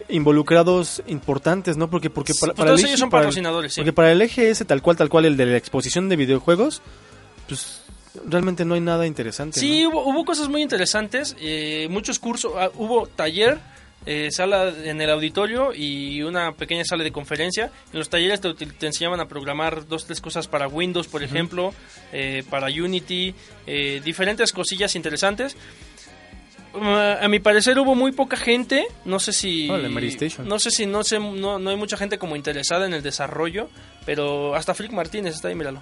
[0.10, 1.90] involucrados importantes, ¿no?
[1.90, 3.82] Porque porque para, pues para todos el ellos son para el- patrocinadores, sí.
[3.82, 6.82] Porque para el eje ese tal cual tal cual el de la exposición de videojuegos,
[7.48, 7.82] pues
[8.28, 9.60] realmente no hay nada interesante.
[9.60, 9.90] Sí, ¿no?
[9.90, 13.60] hubo, hubo cosas muy interesantes, eh, muchos cursos, ah, hubo taller,
[14.06, 17.72] eh, sala en el auditorio y una pequeña sala de conferencia.
[17.94, 21.74] En los talleres te, te enseñaban a programar dos, tres cosas para Windows, por ejemplo,
[22.12, 23.36] eh, para Unity,
[23.68, 25.56] eh, diferentes cosillas interesantes.
[26.74, 31.04] Uh, a mi parecer hubo muy poca gente, no sé si no sé si no
[31.04, 33.70] sé no, no hay mucha gente como interesada en el desarrollo,
[34.06, 35.82] pero hasta Frick Martínez está ahí, míralo.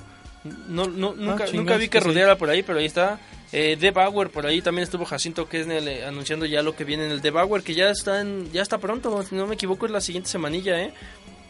[0.67, 3.19] No, no, nunca, nunca vi que rodeara por ahí, pero ahí está.
[3.51, 7.11] Eh, Debauer, por ahí también estuvo Jacinto Kesnel eh, anunciando ya lo que viene en
[7.11, 10.01] el Debauer, que ya está en, ya está pronto, si no me equivoco es la
[10.01, 10.93] siguiente semanilla, ¿eh?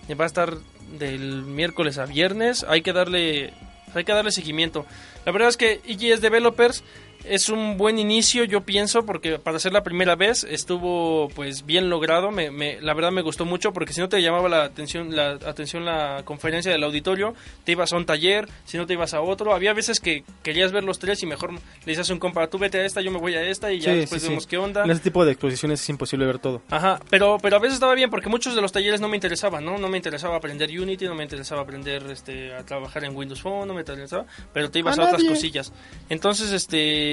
[0.07, 0.57] Eh, Va a estar
[0.97, 3.53] del miércoles a viernes, hay que darle
[3.93, 4.85] hay que darle seguimiento.
[5.25, 6.83] La verdad es que EGS Developers
[7.23, 11.89] es un buen inicio, yo pienso, porque para ser la primera vez estuvo pues bien
[11.89, 12.31] logrado.
[12.31, 15.31] Me, me, la verdad me gustó mucho porque si no te llamaba la atención la
[15.31, 19.21] atención la conferencia del auditorio, te ibas a un taller, si no te ibas a
[19.21, 19.53] otro.
[19.53, 22.57] Había veces que querías ver los tres y mejor le dices a un compa, tú
[22.57, 24.29] vete a esta, yo me voy a esta y ya Sí, después sí, sí.
[24.31, 24.83] vemos qué onda.
[24.83, 26.61] En ese tipo de exposiciones es imposible ver todo.
[26.69, 29.65] Ajá, pero, pero a veces estaba bien porque muchos de los talleres no me interesaban,
[29.65, 29.77] ¿no?
[29.77, 33.67] No me interesaba aprender Unity, no me interesaba aprender este, a trabajar en Windows Phone,
[33.67, 35.73] no me interesaba, pero te ibas A a, otras cosillas.
[36.09, 37.08] Entonces, este,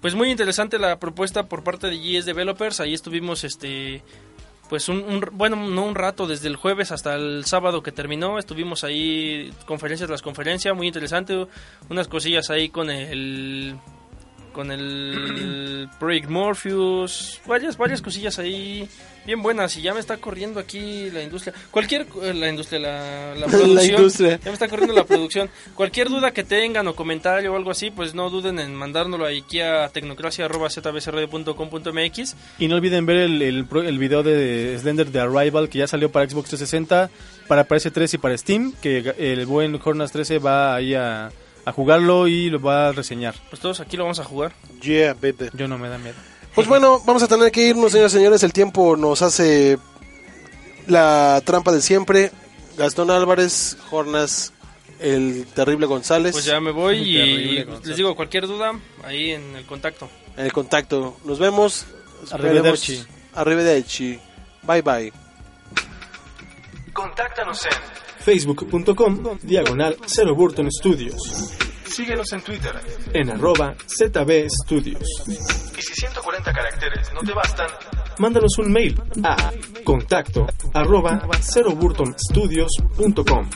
[0.00, 4.02] pues muy interesante la propuesta por parte de GS Developers, ahí estuvimos, este,
[4.68, 8.38] pues un, un- bueno, no un rato, desde el jueves hasta el sábado que terminó,
[8.38, 11.46] estuvimos ahí conferencias tras conferencia, muy interesante,
[11.88, 13.76] unas cosillas ahí con el
[14.52, 18.88] con el Project Morpheus, varias varias cosillas ahí
[19.26, 23.34] bien buenas y ya me está corriendo aquí la industria, cualquier eh, la industria la,
[23.34, 24.38] la producción, industria.
[24.42, 27.90] ya me está corriendo la producción, cualquier duda que tengan o comentario o algo así,
[27.90, 33.82] pues no duden en mandárnoslo aquí a tecnocracia@zbcradio.com.mx Y no olviden ver el, el, pro-
[33.82, 37.10] el video de Slender de Arrival que ya salió para Xbox 360,
[37.48, 41.30] para PS3 y para Steam, que el buen Hornas 13 va ahí a,
[41.64, 43.34] a jugarlo y lo va a reseñar.
[43.50, 44.52] Pues todos aquí lo vamos a jugar.
[44.80, 45.50] Yeah, baby.
[45.54, 46.16] Yo no me da miedo.
[46.54, 48.42] Pues bueno, vamos a tener que irnos, señores y señores.
[48.42, 49.78] El tiempo nos hace
[50.86, 52.32] la trampa de siempre.
[52.76, 54.52] Gastón Álvarez, Jornas,
[54.98, 56.32] el terrible González.
[56.32, 58.72] Pues ya me voy y les digo cualquier duda
[59.04, 60.08] ahí en el contacto.
[60.36, 61.18] En el contacto.
[61.24, 61.86] Nos vemos.
[62.30, 63.04] Arrivederci.
[63.34, 64.18] Arrivederci.
[64.62, 65.12] Bye bye.
[66.92, 68.09] Contáctanos en.
[68.22, 71.54] facebook.com diagonal Zero Burton Studios
[71.84, 72.72] Síguenos en Twitter.
[73.12, 75.02] en arroba ZB Studios.
[75.76, 77.66] Y si 140 caracteres no te bastan,
[78.18, 79.50] Mándanos un mail a
[79.82, 83.48] contacto arroba zeroburtonstudios.com.